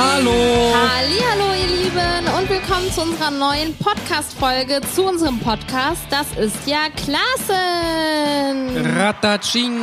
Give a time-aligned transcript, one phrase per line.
[0.00, 0.30] Hallo!
[0.30, 6.02] Hallo, ihr Lieben und willkommen zu unserer neuen Podcast-Folge zu unserem Podcast.
[6.08, 8.76] Das ist ja Klassen.
[8.96, 9.76] Ratatsching!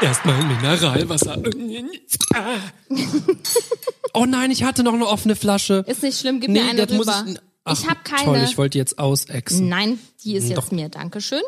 [0.00, 1.40] Erstmal Mineralwasser.
[4.14, 5.84] Oh nein, ich hatte noch eine offene Flasche.
[5.86, 7.24] Ist nicht schlimm, gib Nee, mir eine rüber.
[7.28, 8.24] ich- Ach, ich habe keine.
[8.24, 9.68] Toll, ich wollte jetzt ausexen.
[9.68, 10.70] Nein, die ist jetzt Doch.
[10.72, 10.88] mir.
[10.88, 11.42] Dankeschön.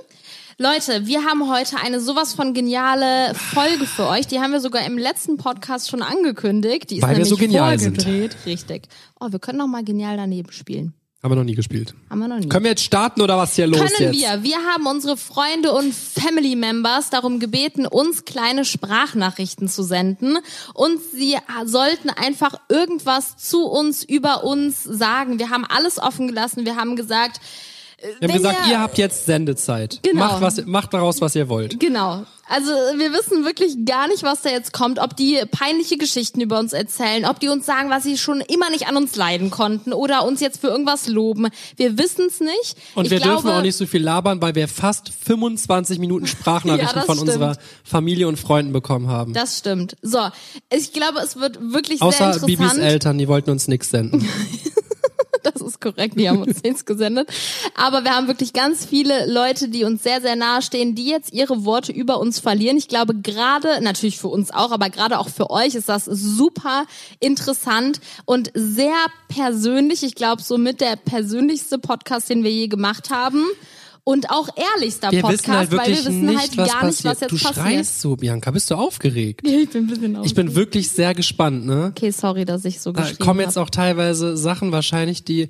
[0.62, 4.26] Leute, wir haben heute eine sowas von geniale Folge für euch.
[4.26, 6.90] Die haben wir sogar im letzten Podcast schon angekündigt.
[6.90, 8.02] Die ist Weil wir nämlich so genial sind.
[8.02, 8.36] vorgedreht.
[8.44, 8.82] Richtig.
[9.18, 10.92] Oh, wir können noch mal genial daneben spielen.
[11.22, 11.94] Haben wir noch nie gespielt.
[12.10, 12.48] Haben wir noch nie.
[12.50, 14.12] Können wir jetzt starten oder was ist hier los Können jetzt?
[14.20, 14.42] wir.
[14.42, 20.36] Wir haben unsere Freunde und Family Members darum gebeten, uns kleine Sprachnachrichten zu senden.
[20.74, 25.38] Und sie sollten einfach irgendwas zu uns, über uns sagen.
[25.38, 26.66] Wir haben alles offen gelassen.
[26.66, 27.40] Wir haben gesagt,
[28.20, 30.00] Wir haben gesagt, ihr- ihr habt jetzt Sendezeit.
[30.02, 30.20] Genau.
[30.26, 31.78] Macht, was, macht daraus, was ihr wollt.
[31.78, 32.24] Genau.
[32.52, 36.58] Also wir wissen wirklich gar nicht, was da jetzt kommt, ob die peinliche Geschichten über
[36.58, 39.92] uns erzählen, ob die uns sagen, was sie schon immer nicht an uns leiden konnten
[39.92, 41.46] oder uns jetzt für irgendwas loben.
[41.76, 42.74] Wir wissen es nicht.
[42.96, 46.26] Und ich wir glaube, dürfen auch nicht so viel labern, weil wir fast 25 Minuten
[46.26, 47.28] Sprachnachrichten Ja, von stimmt.
[47.30, 49.32] unserer Familie und Freunden bekommen haben.
[49.32, 49.96] Das stimmt.
[50.02, 50.18] So,
[50.74, 52.46] ich glaube, es wird wirklich sehr Außer interessant.
[52.46, 54.26] Bibis Eltern, die wollten uns nichts senden.
[55.52, 57.28] Das ist korrekt, die haben uns nichts gesendet.
[57.74, 61.32] Aber wir haben wirklich ganz viele Leute, die uns sehr, sehr nahe stehen, die jetzt
[61.32, 62.76] ihre Worte über uns verlieren.
[62.76, 66.84] Ich glaube, gerade, natürlich für uns auch, aber gerade auch für euch ist das super
[67.20, 68.94] interessant und sehr
[69.28, 70.02] persönlich.
[70.02, 73.44] Ich glaube, somit der persönlichste Podcast, den wir je gemacht haben.
[74.04, 76.84] Und auch ehrlichster Wir Podcast, wissen halt wirklich weil wir wissen nicht, halt was gar
[76.86, 77.04] nicht, passiert.
[77.14, 77.54] was jetzt du passiert.
[77.54, 78.50] schreist so, Bianca.
[78.50, 79.46] Bist du aufgeregt?
[79.46, 81.92] Ich bin ein bisschen Ich bin wirklich sehr gespannt, ne?
[81.96, 83.66] Okay, sorry, dass ich so Da geschrieben kommen jetzt habe.
[83.66, 85.48] auch teilweise Sachen wahrscheinlich, die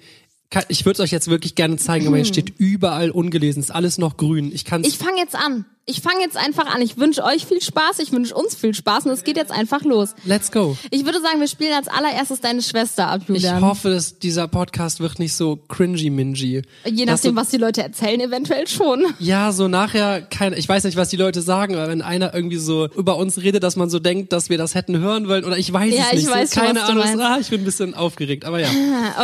[0.68, 3.98] ich würde es euch jetzt wirklich gerne zeigen, aber hier steht überall ungelesen, ist alles
[3.98, 4.50] noch grün.
[4.52, 5.64] Ich kann Ich fange jetzt an.
[5.90, 6.80] Ich fange jetzt einfach an.
[6.82, 7.98] Ich wünsche euch viel Spaß.
[7.98, 9.06] Ich wünsche uns viel Spaß.
[9.06, 10.14] Und es geht jetzt einfach los.
[10.24, 10.76] Let's go.
[10.90, 13.60] Ich würde sagen, wir spielen als allererstes deine Schwester ab, Ich Julian.
[13.62, 16.62] hoffe, dass dieser Podcast wird nicht so cringy-mingy.
[16.86, 19.04] Je nachdem, was die Leute erzählen, eventuell schon.
[19.18, 22.56] Ja, so nachher, kein, ich weiß nicht, was die Leute sagen, aber wenn einer irgendwie
[22.58, 25.58] so über uns redet, dass man so denkt, dass wir das hätten hören wollen, oder
[25.58, 26.22] ich weiß Ja, es nicht.
[26.24, 27.04] ich weiß so, keine Ahnung.
[27.20, 28.68] Ah, ich bin ein bisschen aufgeregt, aber ja,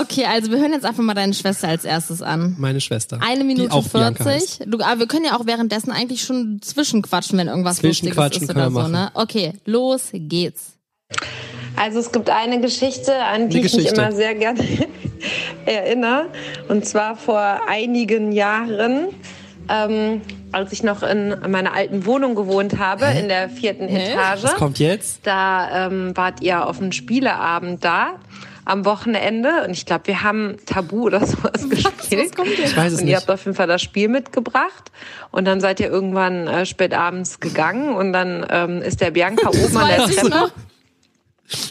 [0.01, 2.57] Okay, also wir hören jetzt einfach mal deine Schwester als erstes an.
[2.59, 3.21] meine Schwester.
[3.23, 4.57] Eine Minute auch Bianca heißt.
[4.57, 4.71] 40.
[4.71, 8.71] Du, aber wir können ja auch währenddessen eigentlich schon zwischenquatschen, wenn irgendwas Lustiges ist oder
[8.71, 9.11] so, ne?
[9.15, 10.73] Okay, los geht's.
[11.77, 14.01] Also es gibt eine Geschichte, an die, Die ich mich Geschichte.
[14.01, 14.61] immer sehr gerne
[15.67, 16.27] erinnere.
[16.69, 19.09] Und zwar vor einigen Jahren,
[19.69, 20.23] ähm,
[20.53, 24.43] als ich noch in meiner alten Wohnung gewohnt habe, in der vierten Etage.
[24.43, 25.21] Was kommt jetzt?
[25.27, 28.15] Da ähm, wart ihr auf einem Spieleabend da
[28.67, 32.37] am Wochenende und ich glaube, wir haben Tabu oder sowas gespielt.
[32.37, 32.73] kommt jetzt?
[32.73, 33.23] Ich weiß es und ihr nicht.
[33.23, 34.91] habt auf jeden Fall das Spiel mitgebracht
[35.31, 39.49] und dann seid ihr irgendwann äh, spät abends gegangen und dann ähm, ist der Bianca
[39.49, 40.53] oben an der Treppe.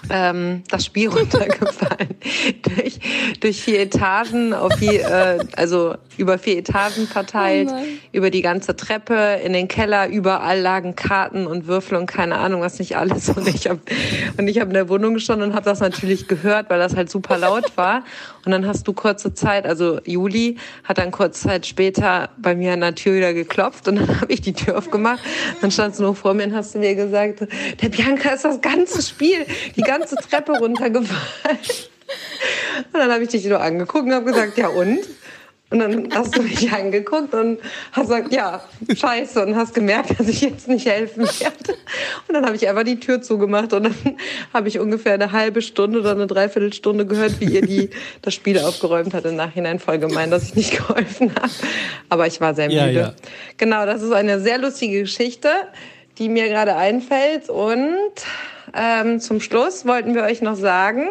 [0.10, 2.16] Ähm, das Spiel runtergefallen.
[2.64, 3.00] durch,
[3.40, 7.76] durch vier Etagen, auf je, äh, also über vier Etagen verteilt, Oh
[8.16, 12.62] über die ganze Treppe, in den Keller, überall lagen Karten und Würfel und keine Ahnung,
[12.62, 13.30] was nicht alles.
[13.30, 13.82] Und ich habe
[14.38, 17.10] und ich habe in der Wohnung gestanden und habe das natürlich gehört, weil das halt
[17.10, 18.04] super laut war.
[18.46, 22.74] Und dann hast du kurze Zeit, also Juli hat dann kurze Zeit später bei mir
[22.74, 25.20] an der Tür wieder geklopft und dann habe ich die Tür aufgemacht.
[25.60, 27.42] Dann standst du noch vor mir und hast du mir gesagt,
[27.82, 31.60] der Bianca ist das ganze Spiel, die ganze Treppe runtergefallen.
[32.94, 35.00] Und dann habe ich dich nur angeguckt und habe gesagt, ja und?
[35.72, 37.60] Und dann hast du mich angeguckt und
[37.92, 39.44] hast gesagt, ja, scheiße.
[39.44, 41.74] Und hast gemerkt, dass ich jetzt nicht helfen werde.
[42.28, 43.74] Und dann habe ich einfach die Tür zugemacht.
[43.74, 43.96] Und dann
[44.54, 47.90] habe ich ungefähr eine halbe Stunde oder eine Dreiviertelstunde gehört, wie ihr die,
[48.22, 49.26] das Spiel aufgeräumt hat.
[49.26, 51.52] Im Nachhinein voll gemein, dass ich nicht geholfen habe.
[52.10, 52.78] Aber ich war sehr müde.
[52.78, 53.14] Ja, ja.
[53.58, 55.50] Genau, das ist eine sehr lustige Geschichte,
[56.20, 57.50] die mir gerade einfällt.
[57.50, 57.98] Und
[58.76, 61.10] ähm, zum Schluss wollten wir euch noch sagen,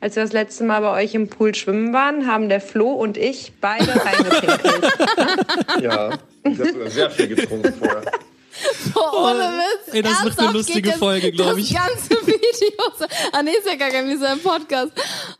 [0.00, 3.16] als wir das letzte Mal bei euch im Pool schwimmen waren, haben der Flo und
[3.18, 5.82] ich beide reingepinkelt.
[5.82, 6.10] Ja,
[6.44, 8.02] ich habe sehr viel getrunken vorher.
[8.94, 9.94] Oh, ohne Witz.
[9.94, 11.74] ey, das wird eine lustige Folge, glaub das ich.
[11.74, 12.38] ganze Video.
[13.32, 14.92] Ah, nee, ist ja gar kein ein Podcast.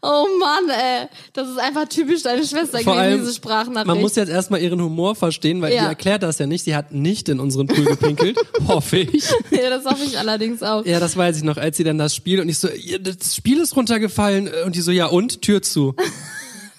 [0.02, 1.08] Oh Mann, ey.
[1.32, 3.86] Das ist einfach typisch deine Schwester Vor allem, diese Sprachnachricht.
[3.86, 5.82] man muss jetzt erstmal ihren Humor verstehen, weil Ja.
[5.82, 6.64] die erklärt das ja nicht.
[6.64, 8.38] Sie hat nicht in unseren Pool gepinkelt,
[8.68, 9.24] hoffe ich.
[9.50, 10.84] ja, das hoffe ich allerdings auch.
[10.86, 12.68] Ja, das weiß ich noch, als sie dann das Spiel und ich so,
[13.00, 15.94] das Spiel ist runtergefallen und die so, ja und, Tür zu.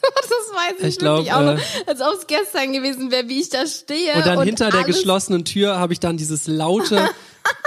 [0.15, 1.57] Das weiß ich, Ich glaub, wirklich auch noch.
[1.57, 4.13] äh, Als ob es gestern gewesen wäre, wie ich da stehe.
[4.15, 7.09] Und dann hinter der geschlossenen Tür habe ich dann dieses laute,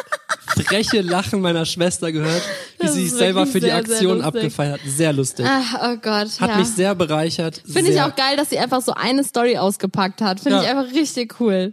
[0.66, 2.42] freche Lachen meiner Schwester gehört,
[2.78, 4.88] wie Das sie sich selber für die sehr, sehr Aktion abgefeiert hat.
[4.88, 5.46] Sehr lustig.
[5.48, 6.40] Ach, oh Gott.
[6.40, 6.56] Hat ja.
[6.58, 7.62] mich sehr bereichert.
[7.70, 10.40] Finde ich auch geil, dass sie einfach so eine Story ausgepackt hat.
[10.40, 10.62] Finde Ja.
[10.62, 11.72] ich einfach richtig cool.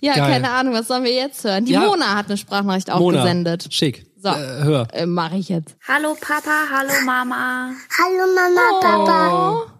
[0.00, 0.30] Ja, Geil.
[0.32, 1.64] keine Ahnung, was sollen wir jetzt hören?
[1.66, 1.80] Die Ja.
[1.80, 3.68] Mona hat eine Sprachnachricht auch Mona, gesendet.
[3.70, 4.06] Schick.
[4.22, 4.88] So, Äh, hör.
[4.92, 5.76] äh, mache ich jetzt.
[5.86, 7.70] Hallo Papa, hallo Mama.
[7.98, 9.72] Hallo Mama, Papa.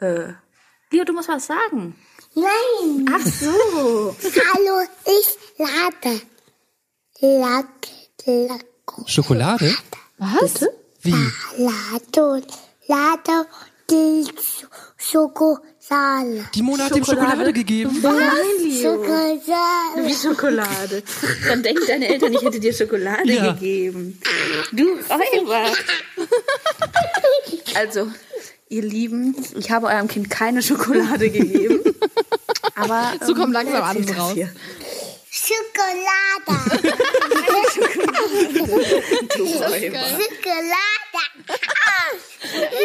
[0.00, 0.32] Äh,
[0.92, 1.94] Leo, du musst was sagen.
[2.34, 3.06] Nein.
[3.12, 4.16] Ach so.
[4.54, 6.20] Hallo, ich lade.
[7.20, 7.66] Lack,
[8.26, 8.64] lack.
[9.06, 9.74] Schokolade?
[10.18, 10.66] Was?
[11.02, 11.14] Wie?
[11.58, 12.42] Lade,
[12.86, 13.46] lade
[13.90, 14.66] die Sch-
[14.96, 16.44] Schokolade.
[16.54, 17.98] Die Mona hat ihm Schokolade gegeben.
[18.00, 18.18] Nein,
[18.60, 18.92] Leo.
[18.94, 20.06] Schokolade.
[20.06, 21.02] Wie Schokolade.
[21.48, 23.52] Dann denken deine Eltern, ich hätte dir Schokolade Ja.
[23.52, 24.20] gegeben.
[24.72, 25.66] Du Räuber.
[27.74, 28.10] Also,
[28.70, 31.80] ihr Lieben, ich habe eurem Kind keine Schokolade gegeben.
[32.76, 34.32] Aber So kommt ähm, langsam alles raus.
[34.32, 34.48] hier?
[35.30, 36.46] Schokolade.
[39.38, 39.98] Räuber.
[39.98, 41.09] Schokolade.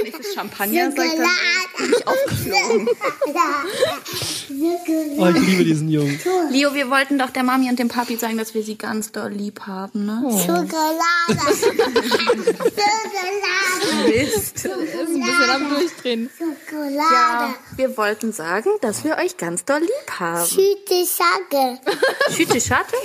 [0.04, 1.30] Nächstes Champagner sagt dann, Schokolade.
[1.78, 2.90] bin ich aufgeflogen.
[5.18, 6.20] Oh, ich liebe diesen Jungen.
[6.52, 9.32] Leo, wir wollten doch der Mami und dem Papi sagen, dass wir sie ganz doll
[9.32, 10.22] lieb haben, ne?
[10.40, 10.76] Schokolade.
[11.60, 12.06] Schokolade.
[14.08, 14.56] Mist.
[14.58, 14.80] Ist ein
[15.22, 16.30] bisschen am Durchdrehen.
[16.38, 16.94] Schokolade.
[17.14, 20.46] Ja, wir wollten sagen, dass wir euch ganz doll lieb haben.
[20.46, 21.80] Süße Schacke.
[22.36, 22.96] Schütte Schatte?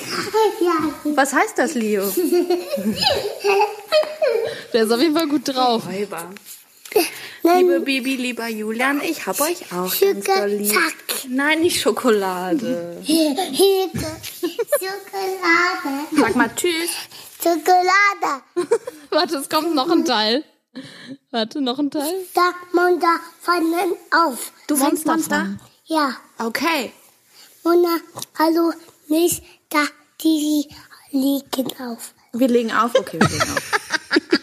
[0.61, 0.75] Ja.
[1.17, 2.03] Was heißt das, Leo?
[4.73, 5.83] Der ist auf jeden Fall gut drauf.
[5.87, 6.31] Räuber.
[7.43, 10.73] Liebe Bibi, lieber Julian, ich hab euch auch ganz doll lieb.
[10.73, 10.95] Zack.
[11.29, 13.03] Nein, nicht Schokolade.
[13.07, 13.67] Schokolade.
[16.13, 16.91] Sag mal Tschüss.
[17.43, 18.43] Schokolade.
[19.11, 20.45] Warte, es kommt noch ein Teil.
[21.31, 22.27] Warte, noch ein Teil.
[22.35, 24.53] Da Monster fallen auf.
[24.67, 25.59] Du findest Monster Monster?
[25.87, 26.17] Ja.
[26.39, 26.93] Okay.
[27.65, 27.99] Mona,
[28.39, 28.73] hallo,
[29.09, 29.85] nicht da,
[30.23, 30.67] die
[31.11, 32.15] liegen auf.
[32.33, 32.95] Wir legen auf.
[32.95, 33.73] Okay, wir legen auf.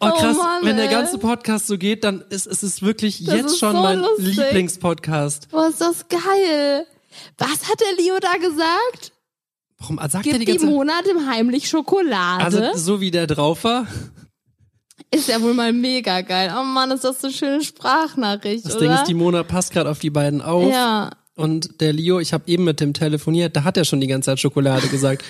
[0.00, 3.34] Oh krass, Mann, wenn der ganze Podcast so geht, dann ist, ist es wirklich Das
[3.34, 4.36] jetzt schon so mein lustig.
[4.36, 5.50] Lieblingspodcast.
[5.50, 6.86] Boah, ist das geil.
[7.38, 9.12] Was hat der Leo da gesagt?
[9.78, 12.44] Warum sagt er die Gibt die ganze Monat im heimlich Schokolade?
[12.44, 13.86] Also so wie der drauf war,
[15.10, 16.54] ist ja wohl mal mega geil.
[16.58, 18.86] Oh Mann, ist das so eine schöne Sprachnachricht, das oder?
[18.86, 20.70] Ding ist, die Mona passt gerade auf die beiden auf.
[20.70, 21.10] ja.
[21.36, 24.26] Und der Leo, ich habe eben mit dem telefoniert, da hat er schon die ganze
[24.26, 25.24] Zeit Schokolade gesagt.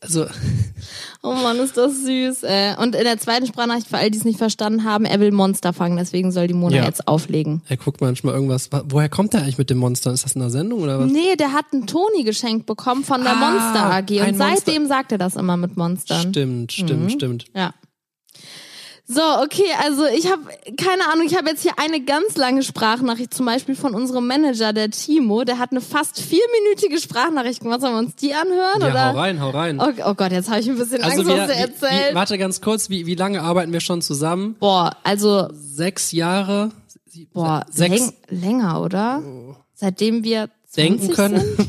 [0.00, 0.26] Also,
[1.22, 2.42] Oh Mann, ist das süß.
[2.42, 2.74] Ey.
[2.78, 5.72] Und in der zweiten Sprachnachricht, für all die es nicht verstanden haben, er will Monster
[5.72, 6.84] fangen, deswegen soll die Mona Ja.
[6.84, 7.62] jetzt auflegen.
[7.68, 8.72] er guckt manchmal irgendwas.
[8.72, 10.12] Wa- Woher kommt der eigentlich mit dem Monster?
[10.12, 11.10] Ist das in einer Sendung oder was?
[11.10, 14.56] Nee, der hat einen Toni geschenkt bekommen von der Ah, Monster AG und ein Monster.
[14.64, 16.30] seitdem sagt er das immer mit Monstern.
[16.30, 17.10] Stimmt, stimmt, Mhm.
[17.10, 17.44] stimmt.
[17.54, 17.72] Ja.
[19.14, 20.42] So, okay, also ich habe
[20.76, 24.72] keine Ahnung, ich habe jetzt hier eine ganz lange Sprachnachricht, zum Beispiel von unserem Manager,
[24.72, 27.80] der Timo, der hat eine fast vierminütige Sprachnachricht gemacht.
[27.80, 28.80] Sollen wir uns die anhören?
[28.80, 29.12] Ja, oder?
[29.12, 29.80] hau rein, hau rein.
[29.80, 32.10] Oh, oh Gott, jetzt habe ich ein bisschen Also Angst, wir, was er erzählt.
[32.10, 34.56] wie, warte ganz kurz, wie, wie lange arbeiten wir schon zusammen?
[34.58, 36.70] Boah, also Sechs Jahre?
[37.32, 39.22] Boah, sechs läng länger, oder?
[39.74, 41.42] Seitdem wir 20 denken können?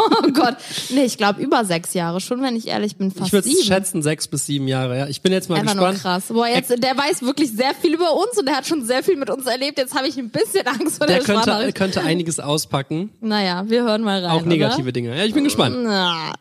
[0.00, 0.56] Oh Gott,
[0.90, 4.02] nee, ich glaube über sechs Jahre schon, wenn ich ehrlich bin, fast Ich würde schätzen
[4.02, 4.96] sechs bis sieben Jahre.
[4.98, 6.02] Ja, ich bin jetzt mal Einfach nur gespannt.
[6.22, 6.24] krass.
[6.28, 9.16] Boah, jetzt, der weiß wirklich sehr viel über uns und der hat schon sehr viel
[9.16, 9.78] mit uns erlebt.
[9.78, 13.10] Jetzt habe ich ein bisschen Angst vor der, Der könnte, könnte einiges auspacken.
[13.20, 14.30] Naja, wir hören mal rein.
[14.30, 15.16] Auch negative Dinge.
[15.16, 15.76] Ja, ich bin gespannt.
[15.76, 15.84] Oder?
[15.88, 16.32] Na,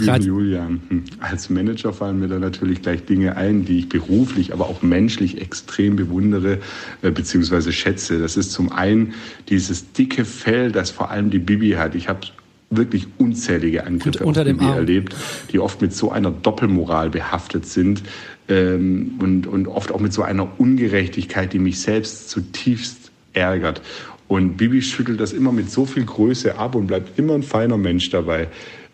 [0.00, 3.88] Lieben grad- Julian, hm, als Manager fallen mir da natürlich gleich Dinge ein, die ich
[3.88, 6.58] beruflich, aber auch menschlich extrem bewundere
[7.02, 7.72] äh, bzw.
[7.72, 8.18] schätze.
[8.18, 9.14] Das ist zum einen
[9.48, 11.94] dieses dicke Fell, das vor allem die Bibi hat.
[11.94, 12.20] Ich habe
[12.70, 14.78] wirklich unzählige Angriffe unter auf dem Bibi Arm.
[14.78, 15.14] erlebt,
[15.52, 18.02] die oft mit so einer Doppelmoral behaftet sind
[18.48, 23.82] ähm, und, und oft auch mit so einer Ungerechtigkeit, die mich selbst zutiefst ärgert.
[24.28, 27.78] Und Bibi schüttelt das immer mit so viel Größe ab und bleibt immer ein feiner
[27.78, 28.48] Mensch dabei.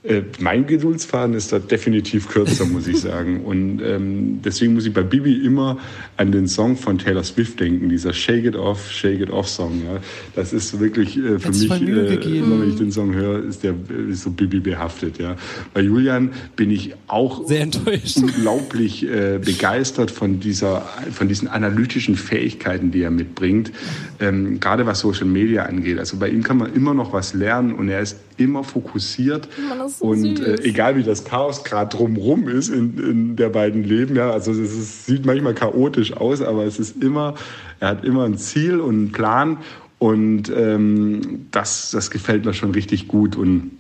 [0.04, 3.44] Äh, mein Geduldsfaden ist da definitiv kürzer, muss ich sagen.
[3.44, 5.78] Und ähm, deswegen muss ich bei Bibi immer
[6.16, 9.80] an den Song von Taylor Swift denken, dieser Shake It Off, Shake It Off Song.
[9.87, 10.00] Ja.
[10.35, 13.62] Das ist wirklich äh, für Hat's mich, äh, immer wenn ich den Song höre, ist
[13.62, 13.75] der
[14.11, 15.18] ist so Bibi behaftet.
[15.18, 15.37] Ja.
[15.73, 18.16] Bei Julian bin ich auch Sehr enttäuscht.
[18.16, 20.80] unglaublich äh, begeistert von dieser,
[21.12, 23.71] von diesen analytischen Fähigkeiten, die er mitbringt,
[24.18, 26.00] ähm, gerade was Social Media angeht.
[26.00, 29.49] Also bei ihm kann man immer noch was lernen und er ist immer fokussiert.
[29.69, 33.37] Mann, das ist so und äh, egal wie das Chaos gerade drumrum ist in, in
[33.37, 37.35] der beiden Leben, ja, also es ist, sieht manchmal chaotisch aus, aber es ist immer,
[37.81, 39.59] er hat immer ein Ziel und einen Plan.
[39.99, 43.37] Und ähm, das, das gefällt mir schon richtig gut.
[43.37, 43.71] Und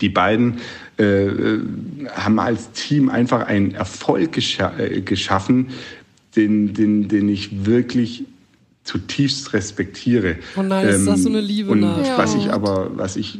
[0.00, 0.58] die beiden
[0.98, 1.60] äh, äh,
[2.12, 5.68] haben als Team einfach einen Erfolg gescha äh, geschaffen,
[6.34, 8.24] den, den, den ich wirklich
[8.84, 10.30] zutiefst respektiere.
[10.30, 12.18] Ähm, Oh nein, ist das so eine Liebe Und nach.
[12.18, 13.38] was ich aber, was ich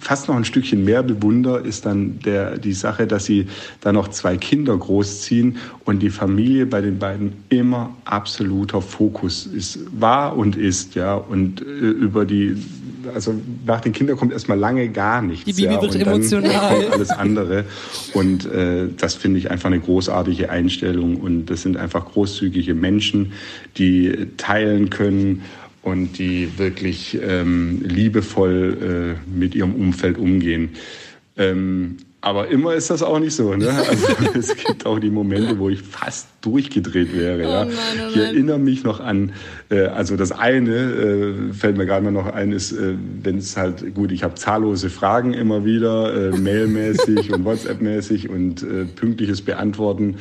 [0.00, 3.46] fast noch ein Stückchen mehr bewundere, ist dann der, die Sache, dass sie
[3.80, 9.78] da noch zwei Kinder großziehen und die Familie bei den beiden immer absoluter Fokus ist,
[9.98, 11.14] war und ist, ja.
[11.14, 12.56] Und äh, über die,
[13.14, 13.34] also
[13.66, 15.44] nach den Kindern kommt erstmal lange gar nichts.
[15.44, 16.74] Die Bibi ja, wird und dann emotional.
[16.74, 17.64] kommt alles andere.
[18.14, 21.16] Und äh, das finde ich einfach eine großartige Einstellung.
[21.16, 23.32] Und das sind einfach großzügige Menschen,
[23.76, 25.42] die teilen können
[25.82, 30.70] und die wirklich ähm, liebevoll äh, mit ihrem Umfeld umgehen.
[31.36, 33.54] Ähm, aber immer ist das auch nicht so.
[33.54, 33.68] Ne?
[33.88, 37.42] Also es gibt auch die Momente, wo ich fast durchgedreht wäre.
[37.42, 37.64] ja.
[37.64, 38.24] nein, oh ich nein.
[38.26, 39.32] erinnere mich noch an,
[39.70, 43.56] äh, also das eine äh, fällt mir gerade mal noch ein, ist, äh, wenn es
[43.56, 49.42] halt, gut, ich habe zahllose Fragen immer wieder, äh, mailmäßig und WhatsApp-mäßig und äh, pünktliches
[49.42, 50.16] Beantworten.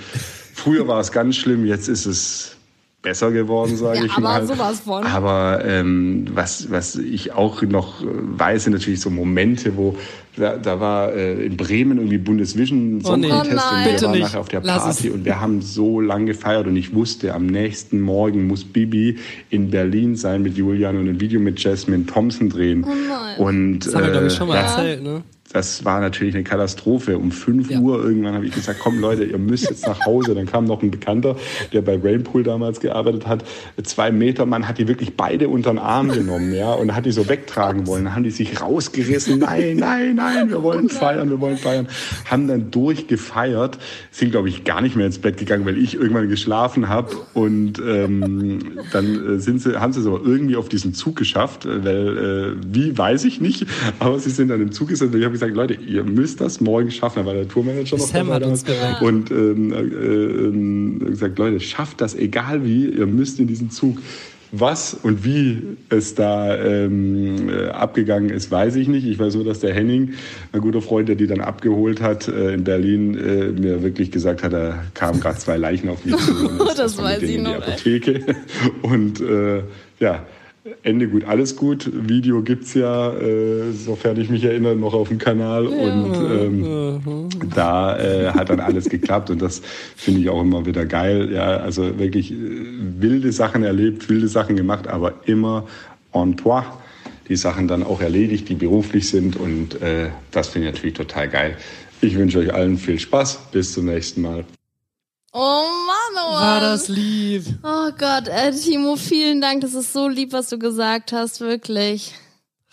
[0.53, 2.57] Früher war es ganz schlimm, jetzt ist es
[3.01, 4.45] besser geworden, sage Ja, ich aber mal.
[4.47, 5.03] sowas von.
[5.03, 9.97] Aber ähm, was, was ich auch noch äh, weiß, sind natürlich so Momente, wo
[10.37, 13.29] da, da war äh, in Bremen irgendwie Bundesvision Song nee.
[13.29, 15.13] Contest Oh und wir waren nachher auf der Lass Party es.
[15.13, 19.17] und wir haben so lang gefeiert und ich wusste, am nächsten Morgen muss Bibi
[19.49, 22.85] in Berlin sein mit Julian und ein Video mit Jasmine Thompson drehen.
[22.87, 23.37] Oh nein.
[23.39, 25.23] Und Das haben wir, glaube ich, schon mal ja, erzählt, ne?
[25.53, 27.17] Das war natürlich eine Katastrophe.
[27.17, 27.79] Um 5 Ja.
[27.79, 30.33] Uhr irgendwann habe ich gesagt, komm Leute, ihr müsst jetzt nach Hause.
[30.35, 31.35] Dann kam noch ein Bekannter,
[31.73, 33.43] der bei Rainpool damals gearbeitet hat.
[33.83, 37.11] Zwei Meter Mann hat die wirklich beide unter den Arm genommen, ja, und hat die
[37.11, 38.05] so wegtragen wollen.
[38.05, 39.39] Dann haben die sich rausgerissen.
[39.39, 41.87] Nein, nein, nein, wir wollen feiern, wir wollen feiern.
[42.29, 43.77] Haben dann durchgefeiert,
[44.11, 47.15] sind glaube ich gar nicht mehr ins Bett gegangen, weil ich irgendwann geschlafen habe.
[47.33, 51.65] Und ähm, dann äh, sind sie, haben sie es aber irgendwie auf diesen Zug geschafft,
[51.65, 53.65] äh, weil äh, wie weiß ich nicht,
[53.99, 55.17] aber sie sind dann im Zug gesessen.
[55.17, 57.19] Ich habe gesagt, Leute, ihr müsst das morgen schaffen.
[57.19, 58.63] Da war der Tourmanager noch Sam dabei hat uns.
[59.01, 63.97] Und ähm, äh, ähm, gesagt, Leute, schafft das, egal wie, ihr müsst in diesen Zug.
[64.53, 69.05] Was und wie es da ähm, äh, abgegangen ist, weiß ich nicht.
[69.07, 70.15] Ich weiß nur, dass der Henning,
[70.51, 74.43] ein guter Freund, der die dann abgeholt hat äh, in Berlin, äh, mir wirklich gesagt
[74.43, 76.33] hat, da kamen gerade zwei Leichen auf mich zu.
[76.75, 77.71] Das mal weiß ich denen in noch, die.
[77.71, 78.35] Apotheke.
[78.81, 79.63] Und äh,
[79.99, 80.25] ja,
[80.83, 81.89] Ende gut, alles gut.
[81.91, 85.65] Video gibt's ja, äh, sofern ich mich erinnere, noch auf dem Kanal.
[85.65, 89.61] Und ähm, da äh, hat dann alles geklappt und das
[89.95, 91.31] finde ich auch immer wieder geil.
[91.33, 92.35] Ja, also wirklich äh,
[92.99, 95.67] wilde Sachen erlebt, wilde Sachen gemacht, aber immer
[96.13, 96.67] en point.
[97.27, 101.29] Die Sachen dann auch erledigt, die beruflich sind und äh, das finde ich natürlich total
[101.29, 101.57] geil.
[102.01, 103.49] Ich wünsche euch allen viel Spaß.
[103.51, 104.43] Bis zum nächsten Mal.
[105.33, 106.41] Oh Mann, oh Mann.
[106.41, 107.45] War das lieb.
[107.63, 109.61] Oh Gott, äh, Timo, vielen Dank.
[109.61, 112.13] Das ist so lieb, was du gesagt hast, wirklich.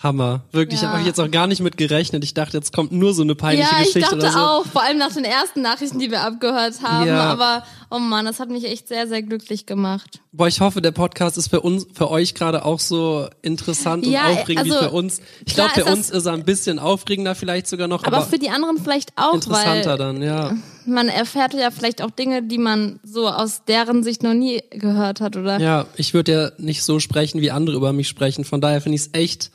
[0.00, 0.42] Hammer.
[0.52, 0.90] Wirklich, Ja.
[0.90, 2.22] habe ich jetzt auch gar nicht mit gerechnet.
[2.22, 4.38] Ich dachte, jetzt kommt nur so eine peinliche ja, ich Geschichte dachte oder so.
[4.38, 7.08] auch, vor allem nach den ersten Nachrichten, die wir abgehört haben.
[7.08, 7.20] Ja.
[7.24, 10.20] Aber oh Mann, das hat mich echt sehr, sehr glücklich gemacht.
[10.30, 14.12] Boah, ich hoffe, der Podcast ist für uns, für euch gerade auch so interessant und
[14.12, 15.20] Ja, aufregend wie also, für uns.
[15.44, 18.38] Ich glaube, für uns ist er ein bisschen aufregender vielleicht sogar noch, Aber, aber, für
[18.38, 20.56] die anderen vielleicht auch, interessanter dann, ja.
[20.86, 25.20] man erfährt ja vielleicht auch Dinge, die man so aus deren Sicht noch nie gehört
[25.20, 25.58] hat, oder?
[25.58, 28.44] Ja, ich würde ja nicht so sprechen, wie andere über mich sprechen.
[28.44, 29.50] Von daher finde ich es echt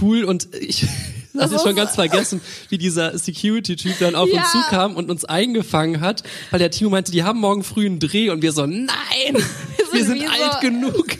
[0.00, 0.86] cool und ich
[1.34, 4.40] Das hatte schon ganz vergessen, wie dieser Security-Typ dann auf Ja.
[4.42, 7.98] uns zukam und uns eingefangen hat, weil der Timo meinte, die haben morgen früh einen
[7.98, 8.86] Dreh und wir so, nein,
[9.92, 11.06] wir sind wie alt so- genug.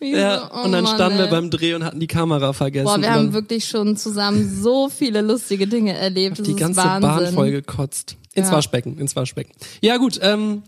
[0.00, 1.30] Ja, so, oh und dann Mann, standen wir ey.
[1.30, 2.84] beim Dreh und hatten die Kamera vergessen.
[2.86, 6.38] Boah, wir haben wirklich schon zusammen so viele lustige Dinge erlebt.
[6.38, 6.80] Das die ganze.
[6.80, 8.16] Bahn voll gekotzt.
[8.34, 8.52] Ins Ja.
[8.54, 9.52] Waschbecken, ins Waschbecken.
[9.80, 10.62] Ja gut, ähm,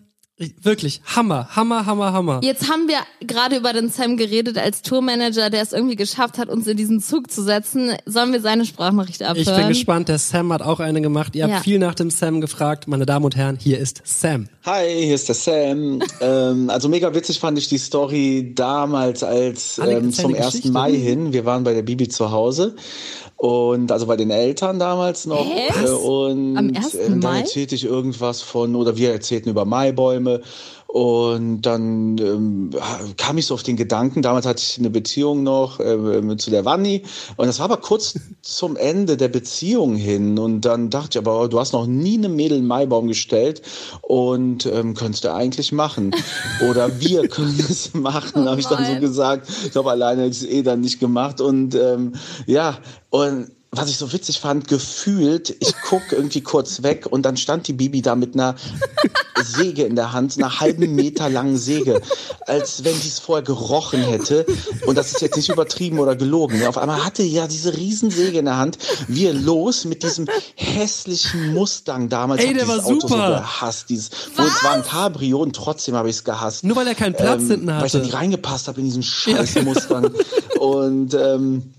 [0.63, 2.41] wirklich, Hammer, Hammer, Hammer, Hammer.
[2.43, 6.49] Jetzt haben wir gerade über den Sam geredet als Tourmanager, der es irgendwie geschafft hat,
[6.49, 7.93] uns in diesen Zug zu setzen.
[8.07, 9.39] Sollen wir seine Sprachnachricht abhören?
[9.39, 11.35] Ich bin gespannt, der Sam hat auch eine gemacht.
[11.37, 11.55] Ihr Ja.
[11.55, 12.89] habt viel nach dem Sam gefragt.
[12.89, 14.49] Meine Damen und Herren, hier ist Sam.
[14.65, 16.03] Hi, hier ist der Sam.
[16.21, 20.47] ähm, also mega witzig fand ich die Story damals als ähm, zum eine 1.
[20.47, 20.73] Geschichte.
[20.73, 21.33] Mai hin.
[21.33, 22.77] Wir waren bei der Bibi zu Hause
[23.41, 25.47] und also bei den Eltern damals noch.
[25.47, 25.71] Hä?
[25.83, 26.95] Äh, und Am 1.
[26.95, 27.39] ähm, dann Mai?
[27.41, 30.43] erzählte ich irgendwas von oder wir erzählten über Maibäume.
[30.93, 32.71] Und dann ähm,
[33.17, 36.65] kam ich so auf den Gedanken, damals hatte ich eine Beziehung noch äh, zu der
[36.65, 37.05] Wanni.
[37.37, 40.37] Und das war aber kurz zum Ende der Beziehung hin.
[40.37, 43.63] Und dann dachte ich aber, du hast noch nie einem Mädel Maibaum gestellt
[44.03, 46.11] und ähm, könntest du eigentlich machen.
[46.69, 49.49] Oder wir können es machen, habe ich dann so gesagt.
[49.65, 51.41] Ich glaube, alleine es eh dann nicht gemacht.
[51.41, 52.15] Und ähm,
[52.47, 52.79] ja,
[53.11, 57.69] und was ich so witzig fand, gefühlt, ich guck irgendwie kurz weg und dann stand
[57.69, 58.57] die Bibi da mit einer
[59.41, 62.03] Säge in der Hand, einer halben Meter langen Säge,
[62.47, 64.45] als wenn sie es vorher gerochen hätte.
[64.87, 66.59] Und das ist jetzt nicht übertrieben oder gelogen.
[66.59, 66.69] ne?
[66.69, 68.77] Auf einmal hatte ja diese Riesensäge in der Hand.
[69.07, 72.43] Wir los mit diesem hässlichen Mustang damals.
[72.43, 73.29] Ey, der war Auto so super.
[73.41, 73.89] gehasst.
[73.89, 76.65] Dieses, wo es war ein Cabrio und trotzdem habe ich es gehasst.
[76.65, 78.07] Nur weil er keinen Platz hinten Weil ich da hatte.
[78.07, 80.11] nicht reingepasst habe in diesen scheiß Mustang.
[80.59, 81.73] Und ähm,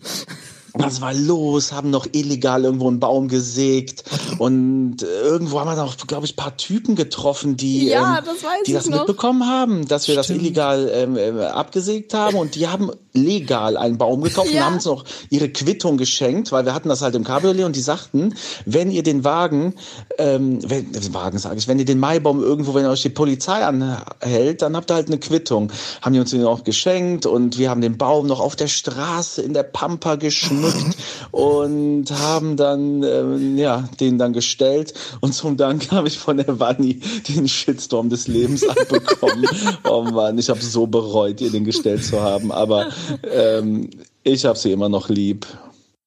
[0.73, 4.03] was war los, haben noch illegal irgendwo einen Baum gesägt
[4.37, 8.23] und äh, irgendwo haben wir noch, glaube ich, ein paar Typen getroffen, die, Ja, ähm,
[8.25, 8.99] das die das noch.
[8.99, 10.41] mitbekommen haben, dass wir das Stimmt.
[10.41, 14.59] illegal ähm, ähm, abgesägt haben und die haben legal einen Baum gekauft Ja.
[14.61, 17.75] und haben uns noch ihre Quittung geschenkt, weil wir hatten das halt im Cabriolet und
[17.75, 18.33] die sagten,
[18.65, 19.73] wenn ihr den Wagen,
[20.17, 24.61] ähm, wenn, Wagen sage ich, wenn ihr den Maibaum irgendwo, wenn euch die Polizei anhält,
[24.61, 25.71] dann habt ihr halt eine Quittung.
[26.01, 29.41] Haben die uns den auch geschenkt und wir haben den Baum noch auf der Straße
[29.41, 30.15] in der Pampa
[30.61, 30.97] geschmückt
[31.31, 36.59] und haben dann, ähm, ja, den dann gestellt und zum Dank habe ich von der
[36.59, 39.47] Vanni den Shitstorm des Lebens abbekommen.
[39.83, 42.89] oh Mann, ich habe so bereut, ihr den gestellt zu haben, aber
[43.23, 43.89] ähm,
[44.23, 45.47] ich habe sie immer noch lieb.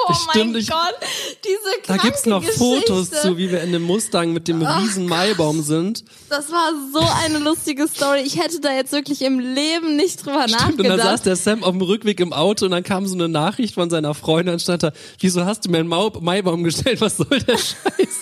[0.08, 0.96] Oh Stimmt, mein ich- Gott,
[1.44, 2.60] diese Da gibt's noch Geschichte.
[2.60, 6.04] Fotos zu, wie wir in dem Mustang mit dem riesen Maibaum sind.
[6.30, 8.22] Das war so eine lustige Story.
[8.26, 11.02] Ich hätte da jetzt wirklich im Leben nicht drüber Und dann nachgedacht.
[11.02, 13.90] saß der Sam auf dem Rückweg im Auto und dann kam so eine Nachricht von
[13.90, 17.58] seiner Freundin und stand da, wieso hast du mir einen Maibaum gestellt, was soll der
[17.58, 18.18] Scheiß?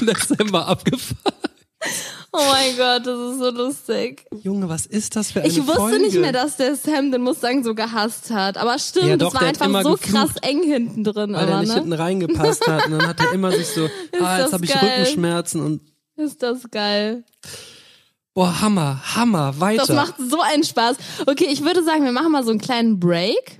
[0.00, 1.34] Und der Sam war abgefahren.
[2.32, 4.24] Oh mein Gott, das ist so lustig.
[4.42, 5.98] Junge, was ist das für eine Ich wusste Folge?
[6.00, 8.56] nicht mehr, dass der Sam den Mustang so gehasst hat.
[8.56, 11.32] Aber stimmt, Ja, doch, das war einfach so krass eng hinten drin.
[11.34, 11.74] Weil aber, nicht ne?
[11.74, 13.88] hinten reingepasst hat und dann hat er immer sich so,
[14.20, 14.74] ah, jetzt habe ich.
[14.74, 15.80] Rückenschmerzen und
[16.16, 17.24] Ist das geil.
[18.34, 19.84] boah, Hammer, Hammer, weiter.
[19.86, 20.96] Das macht so einen Spaß.
[21.26, 23.58] Okay, ich würde sagen, wir machen mal so einen kleinen Break.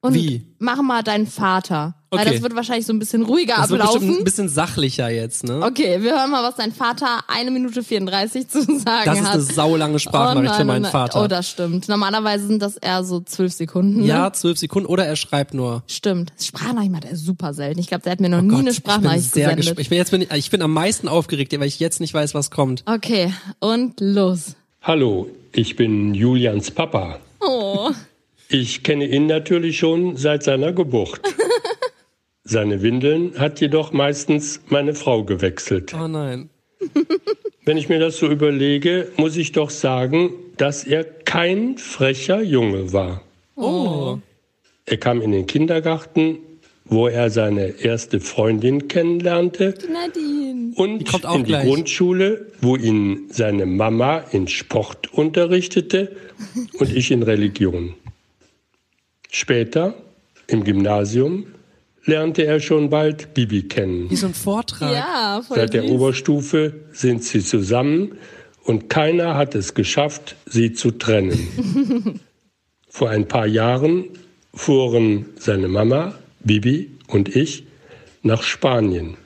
[0.00, 0.54] Und Wie?
[0.58, 1.94] machen mal deinen Vater.
[2.12, 2.32] Weil Okay.
[2.34, 4.18] das wird wahrscheinlich so ein bisschen ruhiger das wird ablaufen.
[4.18, 5.62] ein bisschen sachlicher jetzt, ne?
[5.64, 9.32] Okay, wir hören mal, was dein Vater eine Minute 34 zu sagen Das ist hat.
[9.32, 10.92] eine saulange Sprachnachricht oh, für meinen nein.
[10.92, 11.24] Vater.
[11.24, 11.88] Oh, das stimmt.
[11.88, 14.00] Normalerweise sind das eher so zwölf Sekunden.
[14.00, 14.06] Ne?
[14.08, 15.84] ja, zwölf Sekunden oder er schreibt nur.
[15.86, 16.34] Stimmt.
[16.38, 17.80] Sprachnachricht macht er super selten.
[17.80, 19.78] Ich glaube, der hat mir noch Oh nie Gott, eine ich bin Sprachnachricht sehr gesendet.
[19.80, 22.50] Ich bin jetzt bin ich bin am meisten aufgeregt, weil ich jetzt nicht weiß, was
[22.50, 22.82] kommt.
[22.84, 24.54] Okay, und los.
[24.82, 27.20] Hallo, ich bin Julians Papa.
[27.40, 27.90] Oh,
[28.50, 31.18] Ich kenne ihn natürlich schon seit seiner Geburt.
[32.44, 35.94] Seine Windeln hat jedoch meistens meine Frau gewechselt.
[35.94, 36.50] Oh nein.
[37.64, 42.92] Wenn ich mir das so überlege, muss ich doch sagen, dass er kein frecher Junge
[42.92, 43.22] war.
[43.54, 44.18] Oh.
[44.84, 46.38] Er kam in den Kindergarten,
[46.84, 50.72] wo er seine erste Freundin kennenlernte Nadine.
[50.74, 51.66] und Die kommt auch in die gleich.
[51.66, 56.16] Grundschule, wo ihn seine Mama in Sport unterrichtete
[56.80, 57.94] und ich in Religion.
[59.30, 59.94] Später,
[60.48, 61.46] im Gymnasium,
[62.04, 64.10] lernte er schon bald Bibi kennen.
[64.10, 64.92] Wie so ein Vortrag.
[64.92, 65.90] Ja, voll Seit der süß.
[65.90, 68.18] Oberstufe sind sie zusammen
[68.64, 72.20] und keiner hat es geschafft, sie zu trennen.
[72.88, 74.04] Vor ein paar Jahren
[74.54, 77.64] fuhren seine Mama, Bibi und ich
[78.22, 79.16] nach Spanien.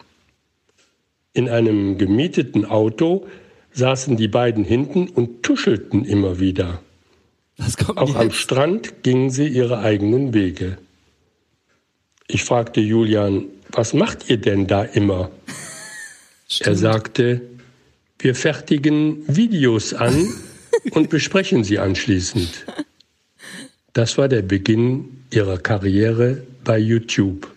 [1.33, 3.27] In einem gemieteten Auto
[3.73, 6.81] saßen die beiden hinten und tuschelten immer wieder.
[7.97, 8.37] Auch am jetzt?
[8.37, 10.79] Strand gingen sie ihre eigenen Wege.
[12.29, 15.31] Ich fragte Julian, was macht ihr denn da immer?
[16.61, 17.41] Er sagte,
[18.21, 20.33] wir fertigen Videos an
[20.93, 22.67] und besprechen sie anschließend.
[23.93, 27.51] Das war der Beginn ihrer Karriere bei YouTube.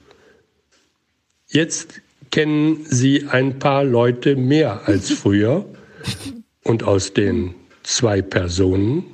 [1.48, 2.02] Jetzt
[2.32, 5.66] kennen sie ein paar Leute mehr als früher
[6.64, 9.06] und aus den zwei Personen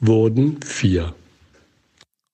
[0.00, 1.14] wurden vier.